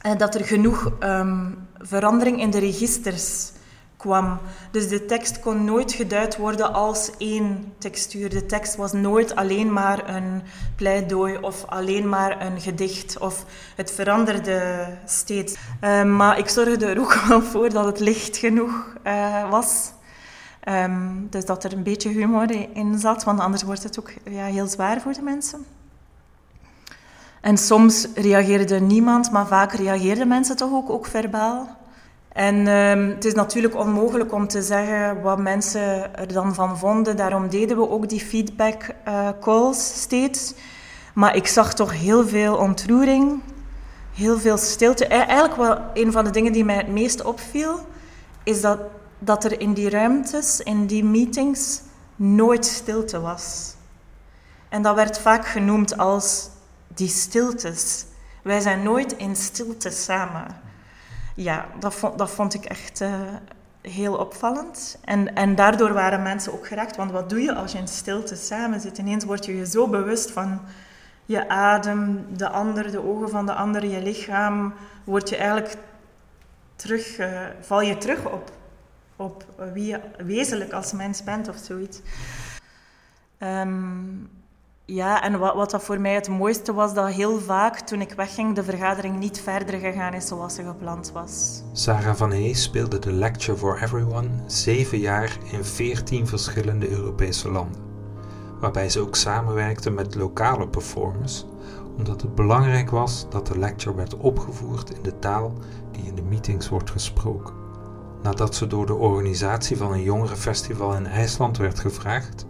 eh, 0.00 0.16
dat 0.16 0.34
er 0.34 0.44
genoeg 0.44 0.92
um, 1.00 1.58
verandering 1.78 2.40
in 2.40 2.50
de 2.50 2.58
registers 2.58 3.50
kwam. 3.98 4.38
Dus 4.70 4.88
de 4.88 5.04
tekst 5.04 5.40
kon 5.40 5.64
nooit 5.64 5.92
geduid 5.92 6.36
worden 6.36 6.72
als 6.72 7.10
één 7.18 7.72
textuur. 7.78 8.30
De 8.30 8.46
tekst 8.46 8.76
was 8.76 8.92
nooit 8.92 9.34
alleen 9.34 9.72
maar 9.72 10.14
een 10.14 10.42
pleidooi 10.76 11.38
of 11.40 11.64
alleen 11.66 12.08
maar 12.08 12.46
een 12.46 12.60
gedicht. 12.60 13.18
Of 13.18 13.44
het 13.76 13.90
veranderde 13.90 14.86
steeds. 15.04 15.56
Uh, 15.80 16.04
maar 16.04 16.38
ik 16.38 16.48
zorgde 16.48 16.86
er 16.86 17.00
ook 17.00 17.14
wel 17.28 17.42
voor 17.42 17.70
dat 17.70 17.84
het 17.84 18.00
licht 18.00 18.36
genoeg 18.36 18.94
uh, 19.06 19.50
was. 19.50 19.92
Um, 20.68 21.26
dus 21.30 21.44
dat 21.44 21.64
er 21.64 21.72
een 21.72 21.82
beetje 21.82 22.08
humor 22.08 22.50
in 22.72 22.98
zat, 22.98 23.24
want 23.24 23.40
anders 23.40 23.62
wordt 23.62 23.82
het 23.82 23.98
ook 23.98 24.10
ja, 24.24 24.44
heel 24.44 24.66
zwaar 24.66 25.00
voor 25.00 25.12
de 25.12 25.22
mensen. 25.22 25.66
En 27.40 27.58
soms 27.58 28.08
reageerde 28.14 28.80
niemand, 28.80 29.30
maar 29.30 29.46
vaak 29.46 29.72
reageerden 29.72 30.28
mensen 30.28 30.56
toch 30.56 30.72
ook, 30.72 30.90
ook 30.90 31.06
verbaal. 31.06 31.77
En 32.32 32.66
um, 32.66 33.08
het 33.08 33.24
is 33.24 33.34
natuurlijk 33.34 33.76
onmogelijk 33.76 34.32
om 34.32 34.48
te 34.48 34.62
zeggen 34.62 35.20
wat 35.22 35.38
mensen 35.38 36.16
er 36.16 36.32
dan 36.32 36.54
van 36.54 36.78
vonden. 36.78 37.16
Daarom 37.16 37.48
deden 37.48 37.76
we 37.76 37.88
ook 37.88 38.08
die 38.08 38.20
feedback 38.20 38.94
uh, 39.08 39.28
calls 39.40 40.00
steeds. 40.00 40.54
Maar 41.14 41.36
ik 41.36 41.46
zag 41.46 41.74
toch 41.74 41.92
heel 41.92 42.28
veel 42.28 42.56
ontroering, 42.56 43.40
heel 44.14 44.38
veel 44.38 44.56
stilte. 44.56 45.04
E 45.04 45.16
eigenlijk 45.16 45.56
wel 45.56 45.78
een 45.94 46.12
van 46.12 46.24
de 46.24 46.30
dingen 46.30 46.52
die 46.52 46.64
mij 46.64 46.76
het 46.76 46.88
meest 46.88 47.24
opviel, 47.24 47.86
is 48.42 48.60
dat, 48.60 48.78
dat 49.18 49.44
er 49.44 49.60
in 49.60 49.72
die 49.72 49.90
ruimtes, 49.90 50.60
in 50.60 50.86
die 50.86 51.04
meetings, 51.04 51.80
nooit 52.16 52.66
stilte 52.66 53.20
was. 53.20 53.74
En 54.68 54.82
dat 54.82 54.94
werd 54.94 55.18
vaak 55.18 55.46
genoemd 55.46 55.98
als 55.98 56.48
die 56.94 57.08
stiltes. 57.08 58.04
Wij 58.42 58.60
zijn 58.60 58.82
nooit 58.82 59.12
in 59.16 59.36
stilte 59.36 59.90
samen 59.90 60.66
ja, 61.38 61.66
dat 61.78 61.94
vond, 61.94 62.18
dat 62.18 62.30
vond 62.30 62.54
ik 62.54 62.64
echt 62.64 63.00
uh, 63.00 63.20
heel 63.80 64.16
opvallend. 64.16 64.98
En, 65.04 65.34
en 65.34 65.54
daardoor 65.54 65.92
waren 65.92 66.22
mensen 66.22 66.52
ook 66.52 66.66
geraakt. 66.66 66.96
Want 66.96 67.10
wat 67.10 67.30
doe 67.30 67.40
je 67.40 67.54
als 67.54 67.72
je 67.72 67.78
in 67.78 67.88
stilte 67.88 68.36
samen 68.36 68.80
zit? 68.80 68.98
Ineens 68.98 69.24
word 69.24 69.44
je 69.44 69.56
je 69.56 69.66
zo 69.66 69.88
bewust 69.88 70.30
van 70.30 70.60
je 71.24 71.48
adem, 71.48 72.26
de 72.36 72.48
ander, 72.48 72.90
de 72.90 73.04
ogen 73.04 73.28
van 73.28 73.46
de 73.46 73.52
ander, 73.54 73.86
je 73.86 74.02
lichaam. 74.02 74.74
Word 75.04 75.28
je 75.28 75.36
eigenlijk 75.36 75.76
terug, 76.76 77.18
uh, 77.18 77.46
val 77.60 77.80
je 77.80 77.98
terug 77.98 78.24
op, 78.24 78.50
op 79.16 79.44
wie 79.72 79.86
je 79.86 80.00
wezenlijk 80.16 80.72
als 80.72 80.92
mens 80.92 81.24
bent 81.24 81.48
of 81.48 81.56
zoiets. 81.56 82.00
Um, 83.38 84.30
ja, 84.94 85.22
en 85.22 85.38
wat, 85.38 85.54
wat 85.54 85.70
dat 85.70 85.82
voor 85.82 86.00
mij 86.00 86.14
het 86.14 86.28
mooiste 86.28 86.72
was, 86.72 86.94
dat 86.94 87.08
heel 87.08 87.38
vaak 87.38 87.80
toen 87.80 88.00
ik 88.00 88.12
wegging 88.12 88.54
de 88.54 88.62
vergadering 88.62 89.18
niet 89.18 89.40
verder 89.40 89.78
gegaan 89.78 90.14
is 90.14 90.26
zoals 90.26 90.54
ze 90.54 90.62
gepland 90.62 91.10
was. 91.12 91.62
Sarah 91.72 92.14
van 92.14 92.30
Hey 92.30 92.52
speelde 92.52 92.98
de 92.98 93.12
Lecture 93.12 93.58
for 93.58 93.82
Everyone 93.82 94.28
zeven 94.46 94.98
jaar 94.98 95.38
in 95.52 95.64
veertien 95.64 96.26
verschillende 96.26 96.90
Europese 96.90 97.50
landen. 97.50 97.80
Waarbij 98.60 98.88
ze 98.88 99.00
ook 99.00 99.16
samenwerkte 99.16 99.90
met 99.90 100.14
lokale 100.14 100.68
performers, 100.68 101.46
omdat 101.96 102.20
het 102.22 102.34
belangrijk 102.34 102.90
was 102.90 103.26
dat 103.30 103.46
de 103.46 103.58
lecture 103.58 103.94
werd 103.94 104.16
opgevoerd 104.16 104.90
in 104.90 105.02
de 105.02 105.18
taal 105.18 105.52
die 105.92 106.04
in 106.04 106.14
de 106.14 106.22
meetings 106.22 106.68
wordt 106.68 106.90
gesproken. 106.90 107.54
Nadat 108.22 108.54
ze 108.54 108.66
door 108.66 108.86
de 108.86 108.94
organisatie 108.94 109.76
van 109.76 109.92
een 109.92 110.02
jongerenfestival 110.02 110.94
in 110.94 111.06
IJsland 111.06 111.56
werd 111.56 111.78
gevraagd 111.78 112.46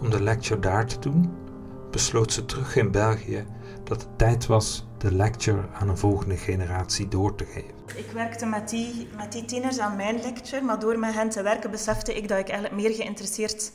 om 0.00 0.10
de 0.10 0.22
lecture 0.22 0.60
daar 0.60 0.86
te 0.86 0.98
doen, 0.98 1.46
besloot 1.90 2.32
ze 2.32 2.44
terug 2.44 2.76
in 2.76 2.90
België 2.90 3.46
dat 3.84 4.00
het 4.02 4.18
tijd 4.18 4.46
was 4.46 4.86
de 4.98 5.14
lecture 5.14 5.62
aan 5.72 5.88
een 5.88 5.98
volgende 5.98 6.36
generatie 6.36 7.08
door 7.08 7.34
te 7.34 7.44
geven. 7.44 7.74
Ik 7.96 8.10
werkte 8.12 8.46
met 8.46 8.68
die, 8.68 9.08
met 9.16 9.32
die 9.32 9.44
tieners 9.44 9.78
aan 9.78 9.96
mijn 9.96 10.20
lecture, 10.20 10.62
maar 10.62 10.78
door 10.78 10.98
met 10.98 11.14
hen 11.14 11.28
te 11.28 11.42
werken 11.42 11.70
besefte 11.70 12.14
ik 12.14 12.28
dat 12.28 12.38
ik 12.38 12.48
eigenlijk 12.48 12.82
meer 12.82 12.94
geïnteresseerd 12.94 13.72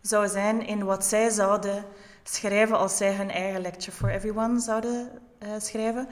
zou 0.00 0.28
zijn 0.28 0.66
in 0.66 0.84
wat 0.84 1.04
zij 1.04 1.30
zouden 1.30 1.84
schrijven 2.22 2.78
als 2.78 2.96
zij 2.96 3.14
hun 3.14 3.30
eigen 3.30 3.60
lecture 3.60 3.92
for 3.92 4.08
everyone 4.08 4.60
zouden 4.60 5.08
uh, 5.42 5.48
schrijven. 5.58 6.08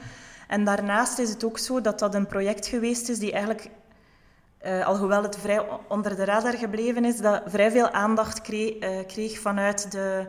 En 0.47 0.63
daarnaast 0.63 1.19
is 1.19 1.29
het 1.29 1.43
ook 1.43 1.57
zo 1.57 1.81
dat 1.81 1.99
dat 1.99 2.15
een 2.15 2.27
project 2.27 2.67
geweest 2.67 3.09
is 3.09 3.19
die 3.19 3.31
eigenlijk, 3.31 3.69
uh, 4.65 4.85
alhoewel 4.85 5.23
het 5.23 5.37
vrij 5.37 5.65
onder 5.87 6.15
de 6.15 6.25
radar 6.25 6.53
gebleven 6.53 7.05
is, 7.05 7.17
dat 7.17 7.41
vrij 7.45 7.71
veel 7.71 7.89
aandacht 7.89 8.41
kreeg, 8.41 8.83
uh, 8.83 9.05
kreeg 9.07 9.39
vanuit 9.39 9.91
de 9.91 10.27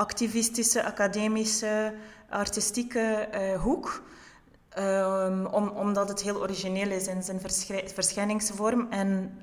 activistische, 0.00 0.84
academische, 0.84 1.94
artistieke 2.28 3.28
uh, 3.34 3.60
hoek. 3.62 4.02
Om, 5.50 5.68
omdat 5.68 6.08
het 6.08 6.22
heel 6.22 6.40
origineel 6.40 6.90
is 6.90 7.06
in 7.06 7.22
zijn 7.22 7.40
verschijningsvorm. 7.94 8.86
En 8.90 9.38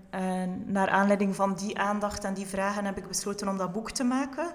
naar 0.65 0.89
aanleiding 0.89 1.35
van 1.35 1.55
die 1.55 1.79
aandacht 1.79 2.23
en 2.23 2.33
die 2.33 2.45
vragen 2.45 2.85
heb 2.85 2.97
ik 2.97 3.07
besloten 3.07 3.47
om 3.47 3.57
dat 3.57 3.71
boek 3.71 3.91
te 3.91 4.03
maken 4.03 4.47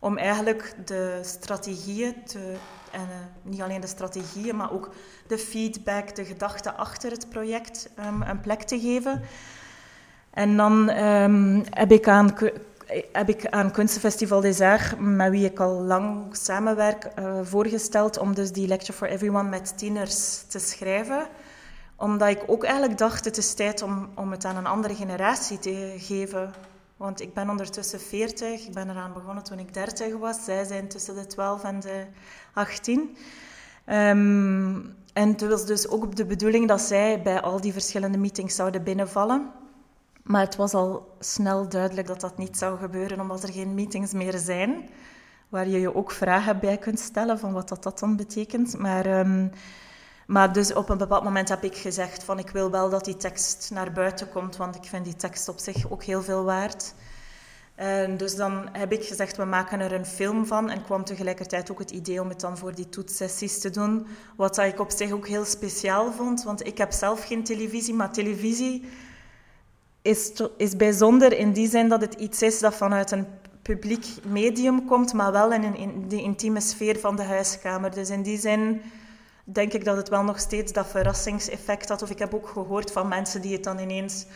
om 0.00 0.18
eigenlijk 0.18 0.74
de 0.84 1.20
strategieën 1.22 2.14
te, 2.24 2.54
en 2.90 3.00
uh, 3.00 3.06
niet 3.42 3.60
alleen 3.60 3.80
de 3.80 3.86
strategieën, 3.86 4.56
maar 4.56 4.72
ook 4.72 4.90
de 5.26 5.38
feedback, 5.38 6.14
de 6.14 6.24
gedachten 6.24 6.76
achter 6.76 7.10
het 7.10 7.28
project 7.28 7.90
um, 8.06 8.22
een 8.22 8.40
plek 8.40 8.62
te 8.62 8.80
geven. 8.80 9.22
En 10.30 10.56
dan 10.56 10.88
um, 10.88 11.64
heb 11.70 11.92
ik 11.92 12.08
aan 12.08 12.34
heb 13.12 13.28
ik 13.28 13.46
aan 13.46 13.70
Kunstenfestival 13.70 14.40
des 14.40 14.60
Arts, 14.60 14.92
met 14.98 15.30
wie 15.30 15.44
ik 15.44 15.60
al 15.60 15.82
lang 15.82 16.36
samenwerk, 16.36 17.10
uh, 17.18 17.38
voorgesteld 17.42 18.18
om 18.18 18.34
dus 18.34 18.52
die 18.52 18.66
Lecture 18.66 18.92
for 18.92 19.08
Everyone 19.08 19.48
met 19.48 19.78
tieners 19.78 20.42
te 20.48 20.58
schrijven. 20.58 21.26
Omdat 21.96 22.28
ik 22.28 22.42
ook 22.46 22.64
eigenlijk 22.64 22.98
dacht, 22.98 23.24
het 23.24 23.36
is 23.36 23.54
tijd 23.54 23.82
om, 23.82 24.08
om 24.14 24.30
het 24.30 24.44
aan 24.44 24.56
een 24.56 24.66
andere 24.66 24.94
generatie 24.94 25.58
te 25.58 25.94
geven. 25.98 26.52
Want 26.96 27.20
ik 27.20 27.34
ben 27.34 27.50
ondertussen 27.50 28.00
40, 28.00 28.66
ik 28.66 28.72
ben 28.72 28.90
eraan 28.90 29.12
begonnen 29.12 29.44
toen 29.44 29.58
ik 29.58 29.74
30 29.74 30.16
was. 30.16 30.44
Zij 30.44 30.64
zijn 30.64 30.88
tussen 30.88 31.14
de 31.14 31.26
12 31.26 31.64
en 31.64 31.80
de 31.80 32.04
18. 32.52 33.00
Um, 33.00 33.16
ehm, 33.84 34.80
en 35.12 35.28
het 35.28 35.48
was 35.48 35.66
dus 35.66 35.88
ook 35.88 36.16
de 36.16 36.24
bedoeling 36.24 36.68
dat 36.68 36.80
zij 36.80 37.22
bij 37.22 37.40
al 37.40 37.60
die 37.60 37.72
verschillende 37.72 38.18
meetings 38.18 38.54
zouden 38.54 38.82
binnenvallen. 38.82 39.50
Maar 40.26 40.40
het 40.40 40.56
was 40.56 40.74
al 40.74 41.16
snel 41.20 41.68
duidelijk 41.68 42.06
dat 42.06 42.20
dat 42.20 42.38
niet 42.38 42.58
zou 42.58 42.78
gebeuren, 42.78 43.20
omdat 43.20 43.42
er 43.42 43.52
geen 43.52 43.74
meetings 43.74 44.12
meer 44.12 44.38
zijn. 44.38 44.88
Waar 45.48 45.68
je 45.68 45.80
je 45.80 45.94
ook 45.94 46.10
vragen 46.10 46.60
bij 46.60 46.76
kunt 46.78 47.00
stellen 47.00 47.38
van 47.38 47.52
wat 47.52 47.68
dat, 47.68 47.82
dat 47.82 47.98
dan 47.98 48.16
betekent. 48.16 48.78
Maar, 48.78 49.18
um, 49.18 49.50
maar 50.26 50.52
dus 50.52 50.74
op 50.74 50.88
een 50.88 50.98
bepaald 50.98 51.24
moment 51.24 51.48
heb 51.48 51.64
ik 51.64 51.76
gezegd 51.76 52.24
van 52.24 52.38
ik 52.38 52.50
wil 52.50 52.70
wel 52.70 52.90
dat 52.90 53.04
die 53.04 53.16
tekst 53.16 53.70
naar 53.72 53.92
buiten 53.92 54.28
komt, 54.28 54.56
want 54.56 54.74
ik 54.76 54.84
vind 54.84 55.04
die 55.04 55.16
tekst 55.16 55.48
op 55.48 55.58
zich 55.58 55.90
ook 55.90 56.02
heel 56.02 56.22
veel 56.22 56.44
waard. 56.44 56.94
Dus 58.16 58.36
dan 58.36 58.68
heb 58.72 58.92
ik 58.92 59.04
gezegd, 59.04 59.36
we 59.36 59.44
maken 59.44 59.80
er 59.80 59.92
een 59.92 60.06
film 60.06 60.46
van. 60.46 60.70
En 60.70 60.82
kwam 60.82 61.04
tegelijkertijd 61.04 61.70
ook 61.70 61.78
het 61.78 61.90
idee 61.90 62.20
om 62.20 62.28
het 62.28 62.40
dan 62.40 62.58
voor 62.58 62.74
die 62.74 62.88
toetssessies 62.88 63.60
te 63.60 63.70
doen. 63.70 64.06
Wat 64.36 64.58
ik 64.58 64.80
op 64.80 64.90
zich 64.90 65.10
ook 65.10 65.26
heel 65.26 65.44
speciaal 65.44 66.12
vond, 66.12 66.42
want 66.42 66.66
ik 66.66 66.78
heb 66.78 66.92
zelf 66.92 67.26
geen 67.26 67.44
televisie, 67.44 67.94
maar 67.94 68.12
televisie 68.12 68.88
is, 70.06 70.32
is 70.56 70.76
bijzonder 70.76 71.38
in 71.38 71.52
die 71.52 71.68
zin 71.68 71.88
dat 71.88 72.00
het 72.00 72.14
iets 72.14 72.42
is 72.42 72.58
dat 72.58 72.74
vanuit 72.74 73.10
een 73.10 73.26
publiek 73.62 74.06
medium 74.24 74.86
komt, 74.86 75.12
maar 75.12 75.32
wel 75.32 75.52
in, 75.52 75.76
in 75.76 76.08
de 76.08 76.22
intieme 76.22 76.60
sfeer 76.60 76.98
van 76.98 77.16
de 77.16 77.22
huiskamer. 77.22 77.94
Dus 77.94 78.10
in 78.10 78.22
die 78.22 78.38
zin 78.38 78.82
denk 79.44 79.72
ik 79.72 79.84
dat 79.84 79.96
het 79.96 80.08
wel 80.08 80.22
nog 80.22 80.40
steeds 80.40 80.72
dat 80.72 80.86
verrassingseffect 80.86 81.88
had. 81.88 82.02
Of 82.02 82.10
ik 82.10 82.18
heb 82.18 82.34
ook 82.34 82.48
gehoord 82.48 82.92
van 82.92 83.08
mensen 83.08 83.40
die 83.40 83.52
het 83.52 83.64
dan 83.64 83.78
ineens 83.78 84.26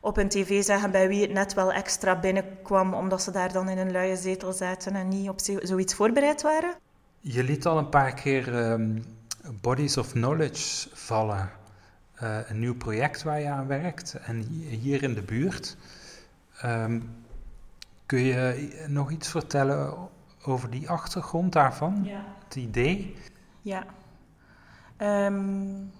op 0.00 0.16
een 0.16 0.28
tv 0.28 0.64
zeggen 0.64 0.90
bij 0.90 1.08
wie 1.08 1.22
het 1.22 1.32
net 1.32 1.54
wel 1.54 1.72
extra 1.72 2.20
binnenkwam, 2.20 2.94
omdat 2.94 3.22
ze 3.22 3.30
daar 3.30 3.52
dan 3.52 3.68
in 3.68 3.78
een 3.78 3.92
luie 3.92 4.16
zetel 4.16 4.52
zaten 4.52 4.94
en 4.94 5.08
niet 5.08 5.28
op 5.28 5.40
zoiets 5.62 5.94
voorbereid 5.94 6.42
waren. 6.42 6.74
Je 7.20 7.44
liet 7.44 7.66
al 7.66 7.78
een 7.78 7.88
paar 7.88 8.14
keer 8.14 8.54
um, 8.54 9.04
Bodies 9.60 9.96
of 9.96 10.12
Knowledge 10.12 10.88
vallen. 10.92 11.59
Uh, 12.22 12.38
een 12.48 12.58
nieuw 12.58 12.76
project 12.76 13.22
waar 13.22 13.40
je 13.40 13.48
aan 13.48 13.66
werkt 13.66 14.14
en 14.14 14.42
hier 14.68 15.02
in 15.02 15.14
de 15.14 15.22
buurt. 15.22 15.76
Um, 16.64 17.10
kun 18.06 18.20
je 18.20 18.68
nog 18.88 19.10
iets 19.10 19.28
vertellen 19.28 20.08
over 20.44 20.70
die 20.70 20.90
achtergrond 20.90 21.52
daarvan? 21.52 22.00
Ja. 22.04 22.24
Het 22.44 22.54
idee? 22.54 23.16
Ja. 23.60 23.84
Um, 24.98 25.90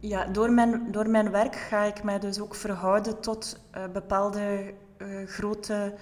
ja, 0.00 0.24
door 0.24 0.50
mijn, 0.50 0.92
door 0.92 1.08
mijn 1.08 1.30
werk 1.30 1.56
ga 1.56 1.82
ik 1.82 2.02
mij 2.02 2.18
dus 2.18 2.40
ook 2.40 2.54
verhouden 2.54 3.20
tot 3.20 3.60
uh, 3.76 3.84
bepaalde 3.92 4.74
uh, 4.98 5.26
grote 5.28 5.94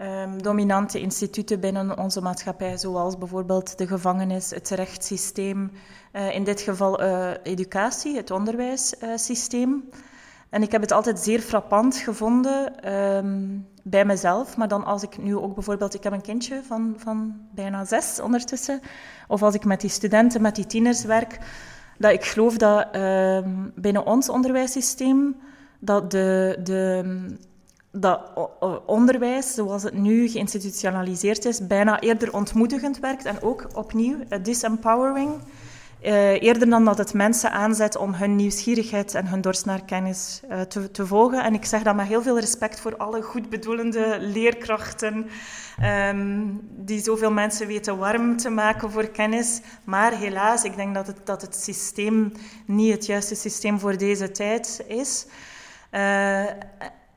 um, 0.00 0.42
dominante 0.42 1.00
instituten 1.00 1.60
binnen 1.60 1.98
onze 1.98 2.20
maatschappij, 2.20 2.76
zoals 2.76 3.18
bijvoorbeeld 3.18 3.78
de 3.78 3.86
gevangenis, 3.86 4.50
het 4.50 4.68
rechtssysteem, 4.68 5.72
uh, 6.12 6.34
in 6.34 6.44
dit 6.44 6.60
geval 6.60 7.00
educatie, 7.42 8.16
het 8.16 8.30
onderwijssysteem. 8.30 9.88
en 10.50 10.62
ik 10.62 10.72
heb 10.72 10.80
het 10.80 10.92
altijd 10.92 11.18
zeer 11.18 11.40
frappant 11.40 11.96
gevonden 11.96 12.92
um, 12.92 13.66
bij 13.82 14.04
mezelf, 14.04 14.56
maar 14.56 14.68
dan 14.68 14.84
als 14.84 15.02
ik 15.02 15.18
nu 15.18 15.36
ook 15.36 15.54
bijvoorbeeld, 15.54 15.94
ik 15.94 16.02
heb 16.02 16.12
een 16.12 16.20
kindje 16.20 16.62
van, 16.66 16.94
van 16.96 17.34
bijna 17.54 17.84
zes 17.84 18.20
ondertussen, 18.20 18.80
of 19.28 19.42
als 19.42 19.54
ik 19.54 19.64
met 19.64 19.80
die 19.80 19.90
studenten, 19.90 20.42
met 20.42 20.54
die 20.54 20.66
tieners 20.66 21.04
werk, 21.04 21.38
dat 21.98 22.12
ik 22.12 22.24
geloof 22.24 22.56
dat 22.56 22.86
uh, 22.96 23.38
binnen 23.74 24.06
ons 24.06 24.28
onderwijssysteem 24.28 25.36
dat 25.78 26.10
de, 26.10 26.58
de, 26.62 27.04
dat 27.92 28.20
onderwijs, 28.86 29.54
zoals 29.54 29.82
het 29.82 29.94
nu 29.94 30.28
geïnstitutionaliseerd 30.28 31.44
is, 31.44 31.66
bijna 31.66 32.00
eerder 32.00 32.32
ontmoedigend 32.32 32.98
werkt 32.98 33.24
en 33.24 33.42
ook 33.42 33.66
opnieuw 33.72 34.16
disempowering. 34.42 35.30
Uh, 36.02 36.42
eerder 36.42 36.70
dan 36.70 36.84
dat 36.84 36.98
het 36.98 37.14
mensen 37.14 37.52
aanzet 37.52 37.96
om 37.96 38.14
hun 38.14 38.36
nieuwsgierigheid 38.36 39.14
en 39.14 39.26
hun 39.26 39.40
dorst 39.40 39.64
naar 39.64 39.84
kennis 39.84 40.40
uh, 40.50 40.60
te, 40.60 40.90
te, 40.90 41.06
volgen. 41.06 41.44
En 41.44 41.54
ik 41.54 41.64
zeg 41.64 41.82
dat 41.82 41.96
met 41.96 42.06
heel 42.06 42.22
veel 42.22 42.38
respect 42.38 42.80
voor 42.80 42.96
alle 42.96 43.22
goedbedoelende 43.22 44.16
leerkrachten 44.20 45.26
um, 45.82 46.60
die 46.76 47.02
zoveel 47.02 47.30
mensen 47.30 47.66
weten 47.66 47.98
warm 47.98 48.36
te 48.36 48.50
maken 48.50 48.90
voor 48.90 49.08
kennis. 49.08 49.60
Maar 49.84 50.12
helaas, 50.12 50.64
ik 50.64 50.76
denk 50.76 50.94
dat 50.94 51.06
het, 51.06 51.26
dat 51.26 51.42
het 51.42 51.56
systeem 51.56 52.32
niet 52.64 52.92
het 52.92 53.06
juiste 53.06 53.34
systeem 53.34 53.78
voor 53.78 53.96
deze 53.96 54.30
tijd 54.30 54.84
is. 54.86 55.26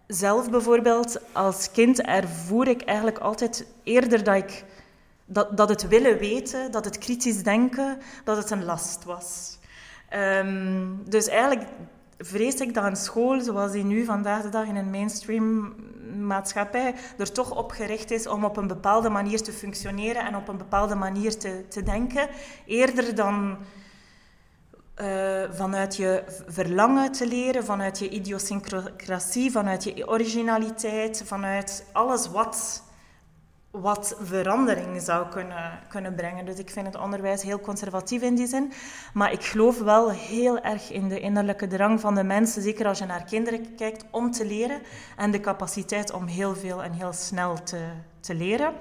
Zelf 0.07 0.49
bijvoorbeeld, 0.49 1.19
als 1.31 1.71
kind 1.71 2.01
ervoer 2.01 2.67
ik 2.67 2.81
eigenlijk 2.81 3.17
altijd 3.17 3.65
eerder 3.83 4.23
dat 4.23 4.35
ik 4.35 4.63
dat, 5.25 5.57
dat 5.57 5.69
het 5.69 5.87
willen 5.87 6.17
weten, 6.17 6.71
dat 6.71 6.85
het 6.85 6.97
kritisch 6.97 7.43
denken, 7.43 7.97
dat 8.23 8.37
het 8.37 8.51
een 8.51 8.65
last 8.65 9.03
was. 9.03 9.57
Um, 10.13 11.03
dus 11.09 11.27
eigenlijk 11.27 11.69
vrees 12.17 12.55
ik 12.55 12.73
dat 12.73 12.83
een 12.83 12.95
school, 12.95 13.41
zoals 13.41 13.71
die 13.71 13.83
nu 13.83 14.05
vandaag 14.05 14.41
de 14.41 14.49
dag 14.49 14.67
in 14.67 14.75
een 14.75 14.89
mainstream 14.89 15.75
maatschappij, 16.19 16.95
er 17.17 17.31
toch 17.31 17.51
op 17.55 17.71
gericht 17.71 18.11
is 18.11 18.27
om 18.27 18.45
op 18.45 18.57
een 18.57 18.67
bepaalde 18.67 19.09
manier 19.09 19.41
te 19.41 19.51
functioneren 19.51 20.25
en 20.25 20.35
op 20.35 20.47
een 20.47 20.57
bepaalde 20.57 20.95
manier 20.95 21.37
te, 21.37 21.65
te 21.67 21.83
denken, 21.83 22.29
eerder 22.65 23.15
dan 23.15 23.57
vanuit 25.51 25.95
je 25.95 26.23
verlangen 26.47 27.11
te 27.11 27.27
leren, 27.27 27.65
vanuit 27.65 27.99
je 27.99 28.09
idiosyncrasie, 28.09 29.51
vanuit 29.51 29.83
je 29.83 30.07
originaliteit, 30.07 31.23
vanuit 31.25 31.85
alles 31.91 32.29
wat 32.29 32.83
wat 33.81 34.15
verandering 34.21 35.01
zou 35.01 35.29
kunnen, 35.29 35.79
kunnen 35.89 36.15
brengen. 36.15 36.45
Dus 36.45 36.57
ik 36.57 36.69
vind 36.69 36.85
het 36.85 36.97
onderwijs 36.97 37.41
heel 37.41 37.59
conservatief 37.59 38.21
in 38.21 38.35
die 38.35 38.47
zin. 38.47 38.71
Maar 39.13 39.31
ik 39.31 39.43
geloof 39.43 39.79
wel 39.79 40.11
heel 40.11 40.59
erg 40.59 40.91
in 40.91 41.09
de 41.09 41.19
innerlijke 41.19 41.67
drang 41.67 41.99
van 41.99 42.15
de 42.15 42.23
mensen, 42.23 42.61
zeker 42.61 42.87
als 42.87 42.99
je 42.99 43.05
naar 43.05 43.23
kinderen 43.23 43.75
kijkt, 43.75 44.05
om 44.11 44.31
te 44.31 44.45
leren. 44.45 44.81
En 45.17 45.31
de 45.31 45.39
capaciteit 45.39 46.11
om 46.11 46.25
heel 46.25 46.55
veel 46.55 46.83
en 46.83 46.91
heel 46.91 47.13
snel 47.13 47.63
te, 47.63 47.85
te 48.19 48.35
leren. 48.35 48.73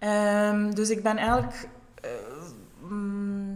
Um, 0.00 0.74
dus 0.74 0.90
ik 0.90 1.02
ben 1.02 1.16
eigenlijk 1.16 1.68
uh, 2.04 2.90
um, 2.90 3.54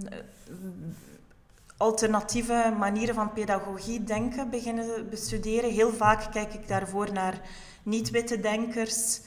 alternatieve 1.76 2.74
manieren 2.78 3.14
van 3.14 3.32
pedagogie 3.32 4.04
denken 4.04 4.50
beginnen 4.50 5.08
bestuderen. 5.10 5.70
Heel 5.70 5.92
vaak 5.92 6.32
kijk 6.32 6.54
ik 6.54 6.68
daarvoor 6.68 7.12
naar 7.12 7.40
niet-witte 7.82 8.40
denkers. 8.40 9.20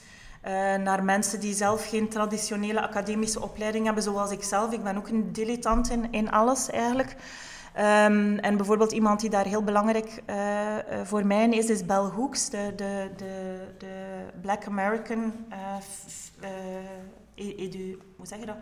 Uh, 0.45 0.51
naar 0.75 1.03
mensen 1.03 1.39
die 1.39 1.53
zelf 1.53 1.89
geen 1.89 2.09
traditionele 2.09 2.81
academische 2.81 3.41
opleiding 3.41 3.85
hebben, 3.85 4.03
zoals 4.03 4.31
ik 4.31 4.43
zelf. 4.43 4.71
Ik 4.71 4.83
ben 4.83 4.97
ook 4.97 5.07
een 5.07 5.31
dilettant 5.31 5.89
in, 5.89 6.11
in 6.11 6.31
alles 6.31 6.69
eigenlijk. 6.69 7.15
Ehm, 7.73 8.37
en 8.37 8.57
bijvoorbeeld 8.57 8.91
iemand 8.91 9.19
die 9.19 9.29
daar 9.29 9.45
heel 9.45 9.63
belangrijk 9.63 10.21
uh, 10.29 10.75
voor 11.03 11.25
mij 11.25 11.49
is, 11.49 11.69
is 11.69 11.85
Bell 11.85 11.95
Hooks, 11.97 12.49
de, 12.49 12.73
de, 12.75 13.11
de, 13.17 13.67
de 13.77 14.25
Black 14.41 14.65
American 14.65 15.33
edu, 17.35 17.97
hoe 18.15 18.27
zeg 18.27 18.39
je 18.39 18.45
dat? 18.45 18.57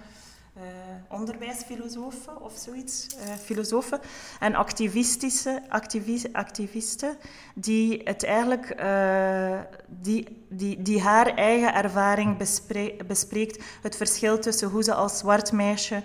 Onderwijsfilosofen 1.27 2.41
of 2.41 2.53
zoiets, 2.55 3.07
uh, 3.15 3.33
filosofen 3.43 3.99
en 4.39 4.55
activistische 4.55 5.61
activis, 5.69 6.33
activisten 6.33 7.17
die 7.55 8.01
het 8.03 8.23
eigenlijk 8.23 8.75
uh, 8.79 9.59
die, 9.87 10.45
die, 10.49 10.81
die 10.81 11.01
haar 11.01 11.35
eigen 11.35 11.73
ervaring 11.73 12.37
bespreekt, 13.07 13.63
het 13.81 13.95
verschil 13.95 14.39
tussen 14.39 14.69
hoe 14.69 14.83
ze 14.83 14.93
als 14.93 15.17
zwart 15.17 15.51
meisje 15.51 16.03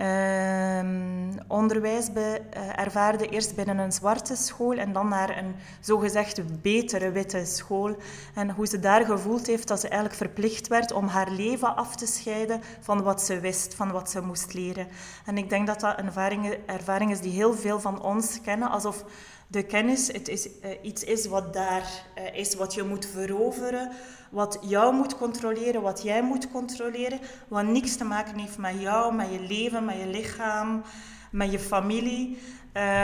Ehm, 0.00 1.30
onderwijs 1.46 2.12
be, 2.12 2.40
uh, 2.56 2.78
ervaarde 2.78 3.28
eerst 3.28 3.54
binnen 3.54 3.78
een 3.78 3.92
zwarte 3.92 4.36
school 4.36 4.76
en 4.76 4.92
dan 4.92 5.08
naar 5.08 5.38
een 5.38 5.54
zogezegd 5.80 6.62
betere 6.62 7.10
witte 7.10 7.44
school. 7.44 7.96
En 8.34 8.50
hoe 8.50 8.66
ze 8.66 8.78
daar 8.78 9.04
gevoeld 9.04 9.46
heeft 9.46 9.68
dat 9.68 9.80
ze 9.80 9.88
eigenlijk 9.88 10.18
verplicht 10.18 10.68
werd 10.68 10.92
om 10.92 11.06
haar 11.06 11.30
leven 11.30 11.76
af 11.76 11.96
te 11.96 12.06
scheiden 12.06 12.60
van 12.80 13.02
wat 13.02 13.22
ze 13.22 13.40
wist, 13.40 13.74
van 13.74 13.90
wat 13.90 14.10
ze 14.10 14.20
moest 14.20 14.54
leren. 14.54 14.88
En 15.26 15.38
ik 15.38 15.50
denk 15.50 15.66
dat 15.66 15.80
dat 15.80 15.98
een 15.98 16.06
ervaring, 16.06 16.56
ervaring 16.66 17.10
is 17.10 17.20
die 17.20 17.32
heel 17.32 17.54
veel 17.54 17.80
van 17.80 18.02
ons 18.02 18.40
kennen, 18.40 18.70
alsof 18.70 19.04
de 19.50 19.62
kennis 19.62 20.06
het 20.06 20.28
is, 20.28 20.46
uh, 20.46 20.70
iets 20.82 21.04
is 21.04 21.26
wat 21.26 21.52
daar 21.52 22.04
uh, 22.18 22.38
is, 22.38 22.54
wat 22.54 22.74
je 22.74 22.82
moet 22.82 23.06
veroveren, 23.06 23.90
wat 24.30 24.58
jou 24.60 24.94
moet 24.94 25.16
controleren, 25.16 25.82
wat 25.82 26.02
jij 26.02 26.22
moet 26.22 26.50
controleren, 26.50 27.18
wat 27.48 27.64
niks 27.64 27.96
te 27.96 28.04
maken 28.04 28.38
heeft 28.38 28.58
met 28.58 28.80
jou, 28.80 29.14
met 29.14 29.26
je 29.32 29.40
leven, 29.40 29.84
met 29.84 29.96
je 29.96 30.06
lichaam, 30.06 30.82
met 31.30 31.52
je 31.52 31.58
familie. 31.58 32.38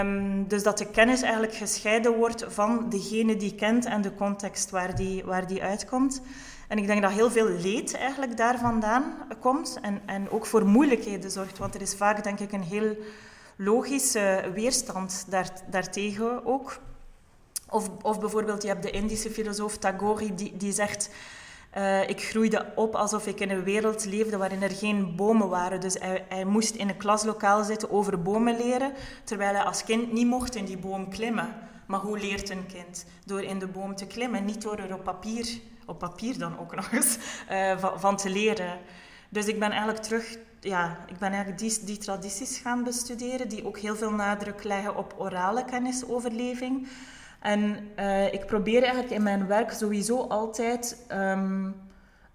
Um, 0.00 0.48
dus 0.48 0.62
dat 0.62 0.78
de 0.78 0.90
kennis 0.90 1.22
eigenlijk 1.22 1.54
gescheiden 1.54 2.16
wordt 2.16 2.44
van 2.48 2.88
degene 2.88 3.36
die 3.36 3.54
kent 3.54 3.84
en 3.84 4.02
de 4.02 4.14
context 4.14 4.70
waar 4.70 4.96
die, 4.96 5.24
waar 5.24 5.46
die 5.46 5.62
uitkomt. 5.62 6.22
En 6.68 6.78
ik 6.78 6.86
denk 6.86 7.02
dat 7.02 7.10
heel 7.10 7.30
veel 7.30 7.48
leed 7.48 7.94
eigenlijk 7.94 8.36
daar 8.36 8.58
vandaan 8.58 9.14
komt 9.40 9.78
en, 9.82 10.00
en 10.06 10.30
ook 10.30 10.46
voor 10.46 10.64
moeilijkheden 10.64 11.30
zorgt. 11.30 11.58
Want 11.58 11.74
er 11.74 11.80
is 11.80 11.94
vaak, 11.94 12.24
denk 12.24 12.40
ik, 12.40 12.52
een 12.52 12.62
heel 12.62 12.96
logische 13.56 14.50
weerstand 14.54 15.24
daar, 15.28 15.50
daartegen 15.70 16.46
ook. 16.46 16.78
Of, 17.68 17.90
of 18.02 18.20
bijvoorbeeld, 18.20 18.62
je 18.62 18.68
hebt 18.68 18.82
de 18.82 18.90
Indische 18.90 19.30
filosoof 19.30 19.78
Tagore 19.78 20.34
die, 20.34 20.56
die 20.56 20.72
zegt... 20.72 21.10
Uh, 21.76 22.08
ik 22.08 22.22
groeide 22.22 22.72
op 22.74 22.94
alsof 22.94 23.26
ik 23.26 23.40
in 23.40 23.50
een 23.50 23.62
wereld 23.62 24.04
leefde 24.04 24.36
waarin 24.36 24.62
er 24.62 24.70
geen 24.70 25.16
bomen 25.16 25.48
waren. 25.48 25.80
Dus 25.80 25.94
hij, 25.94 26.24
hij, 26.28 26.44
moest 26.44 26.74
in 26.74 26.88
een 26.88 26.96
klaslokaal 26.96 27.64
zitten 27.64 27.90
over 27.90 28.22
bomen 28.22 28.56
leren, 28.56 28.92
terwijl 29.24 29.54
hij 29.54 29.62
als 29.62 29.84
kind 29.84 30.12
niet 30.12 30.26
mocht 30.26 30.54
in 30.54 30.64
die 30.64 30.78
boom 30.78 31.08
klimmen. 31.08 31.54
Maar 31.86 32.00
hoe 32.00 32.18
leert 32.18 32.50
een 32.50 32.66
kind? 32.66 33.06
Door 33.24 33.42
in 33.42 33.58
de 33.58 33.66
boom 33.66 33.94
te 33.94 34.06
klimmen, 34.06 34.44
niet 34.44 34.62
door 34.62 34.76
er 34.76 34.94
op 34.94 35.04
papier, 35.04 35.60
op 35.86 35.98
papier 35.98 36.38
dan 36.38 36.58
ook 36.58 36.74
nog 36.74 36.92
eens, 36.92 37.18
van, 37.80 38.00
van, 38.00 38.16
te 38.16 38.30
leren. 38.30 38.78
Dus 39.28 39.46
ik 39.46 39.58
ben 39.58 39.70
eigenlijk 39.70 40.02
terug, 40.02 40.36
ja, 40.60 40.98
ik 41.06 41.18
ben 41.18 41.32
eigenlijk 41.32 41.58
die, 41.58 41.84
die 41.84 41.98
tradities 41.98 42.58
gaan 42.58 42.84
bestuderen, 42.84 43.48
die 43.48 43.66
ook 43.66 43.78
heel 43.78 43.96
veel 43.96 44.10
nadruk 44.10 44.64
leggen 44.64 44.96
op 44.96 45.14
orale 45.18 45.64
kennisoverleving. 45.64 46.88
En 47.40 47.88
uh, 47.98 48.32
ik 48.32 48.46
probeer 48.46 48.82
eigenlijk 48.82 49.12
in 49.12 49.22
mijn 49.22 49.46
werk 49.46 49.72
sowieso 49.72 50.20
altijd, 50.20 51.06
um, 51.12 51.74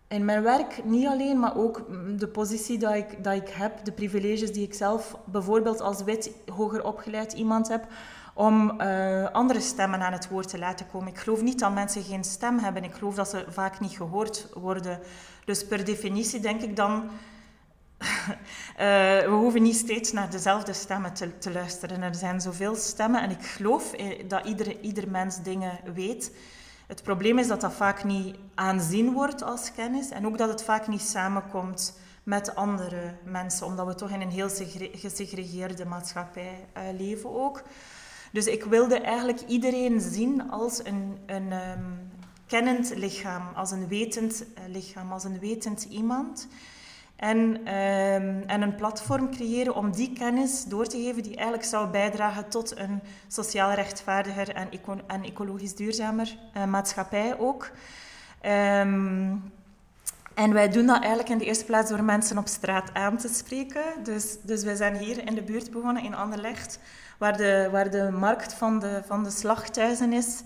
in 0.07 0.25
mijn 0.25 0.43
werk 0.43 0.83
niet 0.83 1.07
alleen, 1.07 1.39
maar 1.39 1.57
ook 1.57 1.85
de 2.17 2.27
positie 2.27 2.77
dat 2.77 2.93
ik, 2.93 3.23
dat 3.23 3.33
ik 3.33 3.49
heb, 3.49 3.85
de 3.85 3.91
privileges 3.91 4.51
die 4.51 4.63
ik 4.63 4.73
zelf 4.73 5.17
bijvoorbeeld 5.25 5.81
als 5.81 6.03
wit 6.03 6.31
hoger 6.45 6.85
opgeleid 6.85 7.33
iemand 7.33 7.67
heb, 7.67 7.87
om 8.33 8.81
uh, 8.81 9.29
andere 9.31 9.59
stemmen 9.59 10.01
aan 10.01 10.11
het 10.11 10.29
woord 10.29 10.47
te 10.47 10.59
laten 10.59 10.87
komen. 10.91 11.07
Ik 11.07 11.17
geloof 11.17 11.41
niet 11.41 11.59
dat 11.59 11.73
mensen 11.73 12.03
geen 12.03 12.23
stem 12.23 12.59
hebben. 12.59 12.83
Ik 12.83 12.93
geloof 12.93 13.15
dat 13.15 13.29
ze 13.29 13.45
vaak 13.47 13.79
niet 13.79 13.91
gehoord 13.91 14.47
worden. 14.53 14.99
Dus 15.45 15.65
per 15.65 15.85
definitie 15.85 16.39
denk 16.39 16.61
ik 16.61 16.75
dan 16.75 17.09
we 19.27 19.27
hoeven 19.29 19.61
niet 19.61 19.75
steeds 19.75 20.11
naar 20.11 20.29
dezelfde 20.29 20.73
stemmen 20.73 21.13
te, 21.13 21.37
te, 21.37 21.51
luisteren. 21.51 22.01
Er 22.01 22.15
zijn 22.15 22.41
zoveel 22.41 22.75
stemmen 22.75 23.21
en 23.21 23.29
ik 23.29 23.41
geloof 23.41 23.91
dat 24.27 24.45
ieder, 24.45 24.79
ieder 24.79 25.09
mens 25.09 25.41
dingen 25.43 25.79
weet. 25.93 26.31
Het 26.87 27.03
probleem 27.03 27.39
is 27.39 27.47
dat 27.47 27.61
dat 27.61 27.73
vaak 27.73 28.03
niet 28.03 28.35
aanzien 28.55 29.13
wordt 29.13 29.43
als 29.43 29.71
kennis 29.71 30.09
en 30.09 30.25
ook 30.25 30.37
dat 30.37 30.49
het 30.49 30.63
vaak 30.63 30.87
niet 30.87 31.01
samenkomt 31.01 31.99
met 32.23 32.55
andere 32.55 33.13
mensen, 33.23 33.65
omdat 33.65 33.87
we 33.87 33.95
toch 33.95 34.09
in 34.09 34.21
een 34.21 34.31
heel 34.31 34.49
gesegregeerde 34.93 35.85
maatschappij 35.85 36.67
uh, 36.77 36.83
leven 36.97 37.29
ook. 37.29 37.63
Dus 38.31 38.45
ik 38.45 38.63
wilde 38.63 38.99
eigenlijk 38.99 39.41
iedereen 39.47 40.01
zien 40.01 40.51
als 40.51 40.85
een, 40.85 41.17
een 41.25 41.51
um, 41.51 42.11
kennend 42.47 42.95
lichaam, 42.95 43.47
als 43.55 43.71
een 43.71 43.87
wetend 43.87 44.45
lichaam, 44.67 45.11
als 45.11 45.23
een 45.23 45.39
wetend 45.39 45.83
iemand. 45.83 46.47
En, 47.21 47.37
um, 47.37 48.43
en 48.47 48.61
een 48.61 48.75
platform 48.75 49.31
creëren 49.31 49.75
om 49.75 49.91
die 49.91 50.13
kennis 50.13 50.63
door 50.63 50.87
te 50.87 50.97
geven 50.97 51.23
die 51.23 51.35
eigenlijk 51.35 51.67
zou 51.67 51.87
bijdragen 51.87 52.49
tot 52.49 52.77
een 52.77 53.01
sociaal 53.27 53.71
rechtvaardiger 53.71 54.55
en, 54.55 54.69
en 55.07 55.23
ecologisch 55.23 55.75
duurzamer 55.75 56.37
uh, 56.57 56.65
maatschappij 56.65 57.39
ook. 57.39 57.71
Um, 58.45 59.51
en 60.33 60.53
wij 60.53 60.69
doen 60.69 60.85
dat 60.85 60.99
eigenlijk 60.99 61.29
in 61.29 61.37
de 61.37 61.45
eerste 61.45 61.65
plaats 61.65 61.89
door 61.89 62.03
mensen 62.03 62.37
op 62.37 62.47
straat 62.47 62.93
aan 62.93 63.17
te 63.17 63.27
spreken. 63.27 63.83
Dus, 64.03 64.37
dus 64.41 64.63
wij 64.63 64.75
zijn 64.75 64.95
hier 64.95 65.27
in 65.27 65.35
de 65.35 65.43
buurt 65.43 65.71
begonnen, 65.71 66.03
in 66.03 66.15
Anderlecht, 66.15 66.79
waar 67.17 67.37
de, 67.37 67.67
waar 67.71 67.89
de 67.89 68.11
markt 68.11 68.53
van 68.53 68.79
de, 68.79 69.01
van 69.05 69.23
de 69.23 69.31
slachthuizen 69.31 70.13
is, 70.13 70.41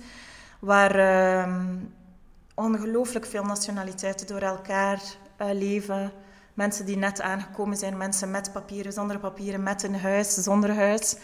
waar 0.60 1.44
um, 1.44 1.94
ongelooflijk 2.56 3.26
veel 3.26 3.44
nationaliteiten 3.44 4.28
door 4.28 4.42
elkaar 4.42 5.02
uh, 5.42 5.48
leven 5.52 6.12
mensen 6.56 6.86
die 6.86 6.98
net 6.98 7.22
aangekomen 7.22 7.78
zijn, 7.78 7.98
mensen 7.98 8.32
met 8.32 8.52
papieren, 8.54 8.94
zonder 8.94 9.20
papieren, 9.20 9.64
met 9.64 9.84
een 9.84 10.00
huis, 10.00 10.34
zonder 10.34 10.76
huis. 10.76 11.16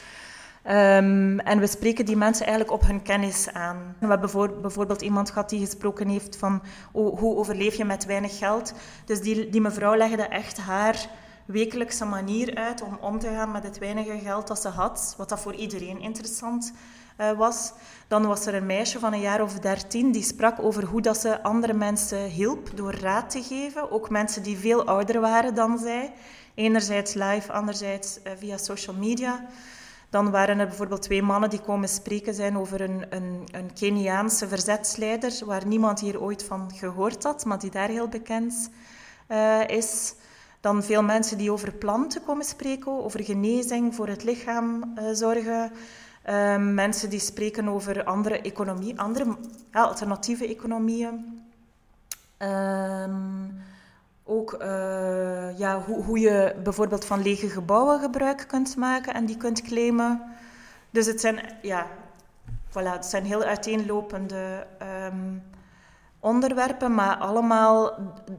Um, 0.68 1.40
en 1.40 1.60
we 1.60 1.68
spreken 1.68 2.06
die 2.06 2.18
mensen 2.18 2.46
eigenlijk 2.46 2.74
op 2.74 2.88
hun 2.88 3.02
kennis 3.02 3.54
aan. 3.54 3.96
We 4.00 4.08
hebben 4.08 4.62
bijvoorbeeld 4.62 5.02
iemand 5.02 5.30
gehad 5.30 5.50
die 5.50 5.60
gesproken 5.60 6.08
heeft 6.08 6.38
van 6.38 6.62
oh, 6.92 7.20
hoe 7.20 7.36
overleef 7.36 7.76
je 7.76 7.86
met 7.86 8.06
weinig 8.06 8.38
geld. 8.38 8.74
Dus 9.06 9.22
die, 9.22 9.50
die 9.50 9.62
mevrouw 9.62 9.96
legde 9.96 10.24
echt 10.24 10.58
haar 10.58 11.08
wekelijkse 11.46 12.06
manier 12.06 12.56
uit 12.56 12.82
om 12.82 12.98
om 13.02 13.20
te 13.20 13.28
gaan 13.28 13.52
met 13.52 13.64
het 13.64 13.78
weinige 13.78 14.20
geld 14.20 14.48
dat 14.48 14.62
ze 14.62 14.68
had, 14.68 15.14
wat 15.18 15.30
dat 15.30 15.40
voor 15.40 15.56
iedereen 15.56 16.00
interessant 16.00 16.74
was. 17.38 17.74
Dan 18.08 18.26
was 18.26 18.46
er 18.46 18.54
een 18.54 18.66
meisje 18.66 19.00
van 19.00 19.14
een 19.14 19.20
jaar 19.20 19.42
of 19.42 19.60
dertien 19.60 20.12
die 20.12 20.24
sprak 20.24 20.64
over 20.64 20.86
hoe 20.86 21.02
dat 21.02 21.18
ze 21.18 21.44
andere 21.44 21.74
mensen 21.74 22.24
hielp 22.24 22.70
door 22.76 22.94
raad 22.94 23.30
te 23.30 23.44
geven. 23.44 23.92
Ook 23.92 24.10
mensen 24.10 24.44
die 24.44 24.58
veel 24.58 24.86
ouder 24.86 25.20
waren 25.20 25.56
dan 25.56 25.78
zij. 25.78 26.14
Enerzijds 26.54 27.14
live, 27.14 27.52
anderzijds 27.52 28.20
uh, 28.24 28.32
via 28.38 28.58
social 28.58 28.96
media. 28.96 29.46
Dan 30.10 30.32
waren 30.32 30.60
er 30.60 30.68
bijvoorbeeld 30.68 31.02
twee 31.02 31.22
mannen 31.22 31.50
die 31.50 31.62
komen 31.62 31.90
spreken 31.90 32.34
zijn 32.34 32.58
over 32.58 32.82
een, 32.82 33.06
een, 33.10 33.48
een 33.52 33.74
Keniaanse 33.74 34.48
verzetsleider, 34.48 35.46
waar 35.46 35.68
niemand 35.68 36.00
hier 36.00 36.22
ooit 36.22 36.44
van 36.44 36.72
gehoord 36.76 37.24
had, 37.24 37.46
maar 37.46 37.60
die 37.60 37.72
daar 37.72 37.90
heel 37.90 38.08
bekend 38.08 38.70
uh, 39.28 39.68
is. 39.68 40.14
Dan 40.60 40.84
veel 40.84 41.04
mensen 41.04 41.38
die 41.38 41.52
over 41.52 41.74
planten 41.74 42.24
komen 42.24 42.46
spreken, 42.46 43.04
over 43.04 43.24
genezing, 43.24 43.96
voor 43.96 44.08
het 44.08 44.24
lichaam 44.24 44.94
zorgen. 45.14 45.72
Um, 46.30 46.74
mensen 46.74 47.10
die 47.10 47.20
spreken 47.20 47.68
over 47.68 48.04
andere 48.04 48.42
economie, 48.42 49.00
andere 49.00 49.38
ja, 49.72 49.82
alternatieve 49.84 50.48
economieën. 50.48 51.44
Um, 52.40 53.64
ook 54.24 54.54
uh, 54.62 55.58
ja, 55.58 55.82
hoe, 55.82 56.04
hoe 56.04 56.20
je 56.20 56.56
bijvoorbeeld 56.64 57.06
van 57.06 57.22
lege 57.22 57.50
gebouwen 57.50 58.00
gebruik 58.00 58.46
kunt 58.48 58.76
maken 58.76 59.14
en 59.14 59.26
die 59.26 59.38
kunt 59.38 59.62
claimen. 59.62 60.22
Dus 60.90 61.06
het 61.06 61.22
zijn, 61.22 61.40
ja, 61.62 61.88
voilà, 62.70 62.92
het 62.92 63.06
zijn 63.06 63.26
heel 63.26 63.44
uiteenlopende 63.44 64.68
um, 65.12 65.44
onderwerpen, 66.20 66.96
maar 66.96 67.16
allemaal 67.16 67.98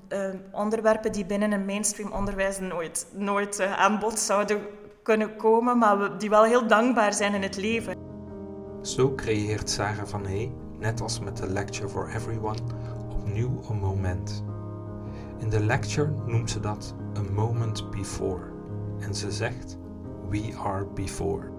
uh, 0.08 0.28
onderwerpen 0.50 1.12
die 1.12 1.24
binnen 1.24 1.52
een 1.52 1.64
mainstream 1.64 2.12
onderwijs 2.12 2.58
nooit, 2.60 3.06
nooit 3.12 3.60
uh, 3.60 3.78
aan 3.78 3.98
bod 3.98 4.18
zouden 4.18 4.60
kunnen 5.02 5.36
komen, 5.36 5.78
maar 5.78 6.18
die 6.18 6.30
wel 6.30 6.44
heel 6.44 6.66
dankbaar 6.66 7.12
zijn 7.12 7.34
in 7.34 7.42
het 7.42 7.56
leven. 7.56 7.96
Zo 8.82 9.14
creëert 9.14 9.70
Sarah 9.70 10.06
van 10.06 10.26
Hey, 10.26 10.52
net 10.78 11.00
als 11.00 11.20
met 11.20 11.36
de 11.36 11.46
Lecture 11.46 11.88
for 11.88 12.08
Everyone, 12.14 12.58
opnieuw 13.10 13.60
een 13.70 13.78
moment. 13.78 14.44
In 15.38 15.50
de 15.50 15.60
lecture 15.60 16.14
noemt 16.26 16.50
ze 16.50 16.60
dat 16.60 16.94
a 17.18 17.22
moment 17.32 17.90
before 17.90 18.42
en 19.00 19.14
ze 19.14 19.30
zegt 19.30 19.78
we 20.28 20.52
are 20.58 20.84
before. 20.84 21.50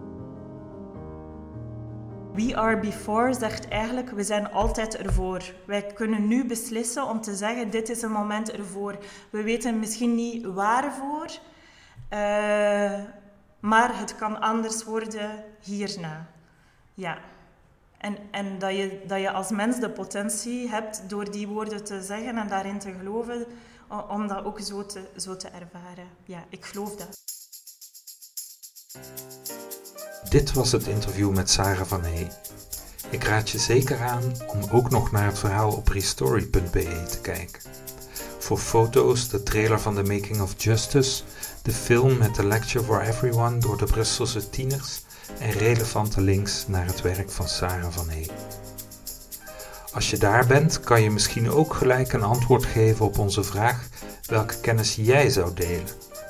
We 2.33 2.55
are 2.55 2.79
before 2.79 3.33
zegt 3.33 3.67
eigenlijk, 3.67 4.09
we 4.09 4.23
zijn 4.23 4.51
altijd 4.51 4.97
ervoor. 4.97 5.41
Wij 5.65 5.81
kunnen 5.81 6.27
nu 6.27 6.45
beslissen 6.45 7.07
om 7.07 7.21
te 7.21 7.35
zeggen, 7.35 7.69
dit 7.69 7.89
is 7.89 8.01
een 8.01 8.11
moment 8.11 8.51
ervoor. 8.51 8.97
We 9.29 9.43
weten 9.43 9.79
misschien 9.79 10.15
niet 10.15 10.45
waarvoor, 10.45 11.27
uh, 12.13 12.99
maar 13.63 13.99
het 13.99 14.15
kan 14.15 14.41
anders 14.41 14.83
worden 14.83 15.43
hierna. 15.61 16.27
Ja. 16.93 17.17
En, 17.97 18.17
en 18.31 18.59
dat, 18.59 18.71
je, 18.71 19.03
dat 19.07 19.19
je 19.19 19.31
als 19.31 19.49
mens 19.49 19.79
de 19.79 19.89
potentie 19.89 20.69
hebt 20.69 21.09
door 21.09 21.31
die 21.31 21.47
woorden 21.47 21.83
te 21.83 22.01
zeggen 22.01 22.37
en 22.37 22.47
daarin 22.47 22.79
te 22.79 22.93
geloven, 22.97 23.45
om 24.09 24.27
dat 24.27 24.45
ook 24.45 24.59
zo 24.59 24.85
te, 24.85 25.09
zo 25.17 25.35
te 25.35 25.47
ervaren. 25.47 26.07
Ja, 26.25 26.43
ik 26.49 26.65
geloof 26.65 26.95
dat. 26.95 27.21
Dit 30.29 30.53
was 30.53 30.71
het 30.71 30.87
interview 30.87 31.33
met 31.33 31.49
Sarah 31.49 31.87
van 31.87 32.03
Hey. 32.03 32.31
Ik 33.09 33.23
raad 33.23 33.49
je 33.49 33.59
zeker 33.59 34.01
aan 34.01 34.23
om 34.47 34.61
ook 34.71 34.89
nog 34.89 35.11
naar 35.11 35.25
het 35.25 35.39
verhaal 35.39 35.71
op 35.71 35.87
restory.be 35.87 37.05
te 37.09 37.19
kijken. 37.21 37.61
Voor 38.39 38.57
foto's, 38.57 39.29
de 39.29 39.43
trailer 39.43 39.79
van 39.79 39.95
The 39.95 40.03
Making 40.03 40.41
of 40.41 40.63
Justice, 40.63 41.23
de 41.63 41.71
film 41.71 42.17
met 42.17 42.35
de 42.35 42.45
Lecture 42.45 42.83
for 42.83 43.01
Everyone 43.01 43.57
door 43.57 43.77
de 43.77 43.85
Brusselse 43.85 44.49
tieners 44.49 45.01
en 45.39 45.51
relevante 45.51 46.21
links 46.21 46.67
naar 46.67 46.85
het 46.85 47.01
werk 47.01 47.31
van 47.31 47.47
Sarah 47.47 47.91
van 47.91 48.09
Hey. 48.09 48.29
Als 49.93 50.09
je 50.09 50.17
daar 50.17 50.47
bent, 50.47 50.79
kan 50.79 51.01
je 51.01 51.11
misschien 51.11 51.51
ook 51.51 51.73
gelijk 51.73 52.13
een 52.13 52.23
antwoord 52.23 52.65
geven 52.65 53.05
op 53.05 53.17
onze 53.17 53.43
vraag 53.43 53.87
welke 54.25 54.59
kennis 54.59 54.95
jij 54.95 55.29
zou 55.29 55.53
delen 55.53 55.87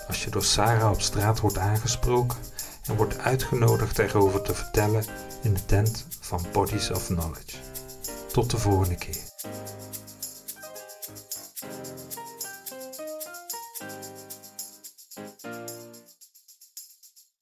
als 0.08 0.24
je 0.24 0.30
door 0.30 0.44
Sarah 0.44 0.92
op 0.92 1.02
straat 1.02 1.40
wordt 1.40 1.58
aangesproken 1.58 2.38
en 2.84 2.96
wordt 2.96 3.20
uitgenodigd 3.20 4.00
erover 4.00 4.42
te 4.42 4.54
vertellen 4.54 5.06
in 5.42 5.54
de 5.54 5.66
tent 5.66 6.06
van 6.20 6.46
Bodies 6.52 6.92
of 6.92 7.06
Knowledge. 7.06 7.58
Tot 8.32 8.52
de 8.52 8.58
volgende 8.58 8.96
keer. 8.96 9.22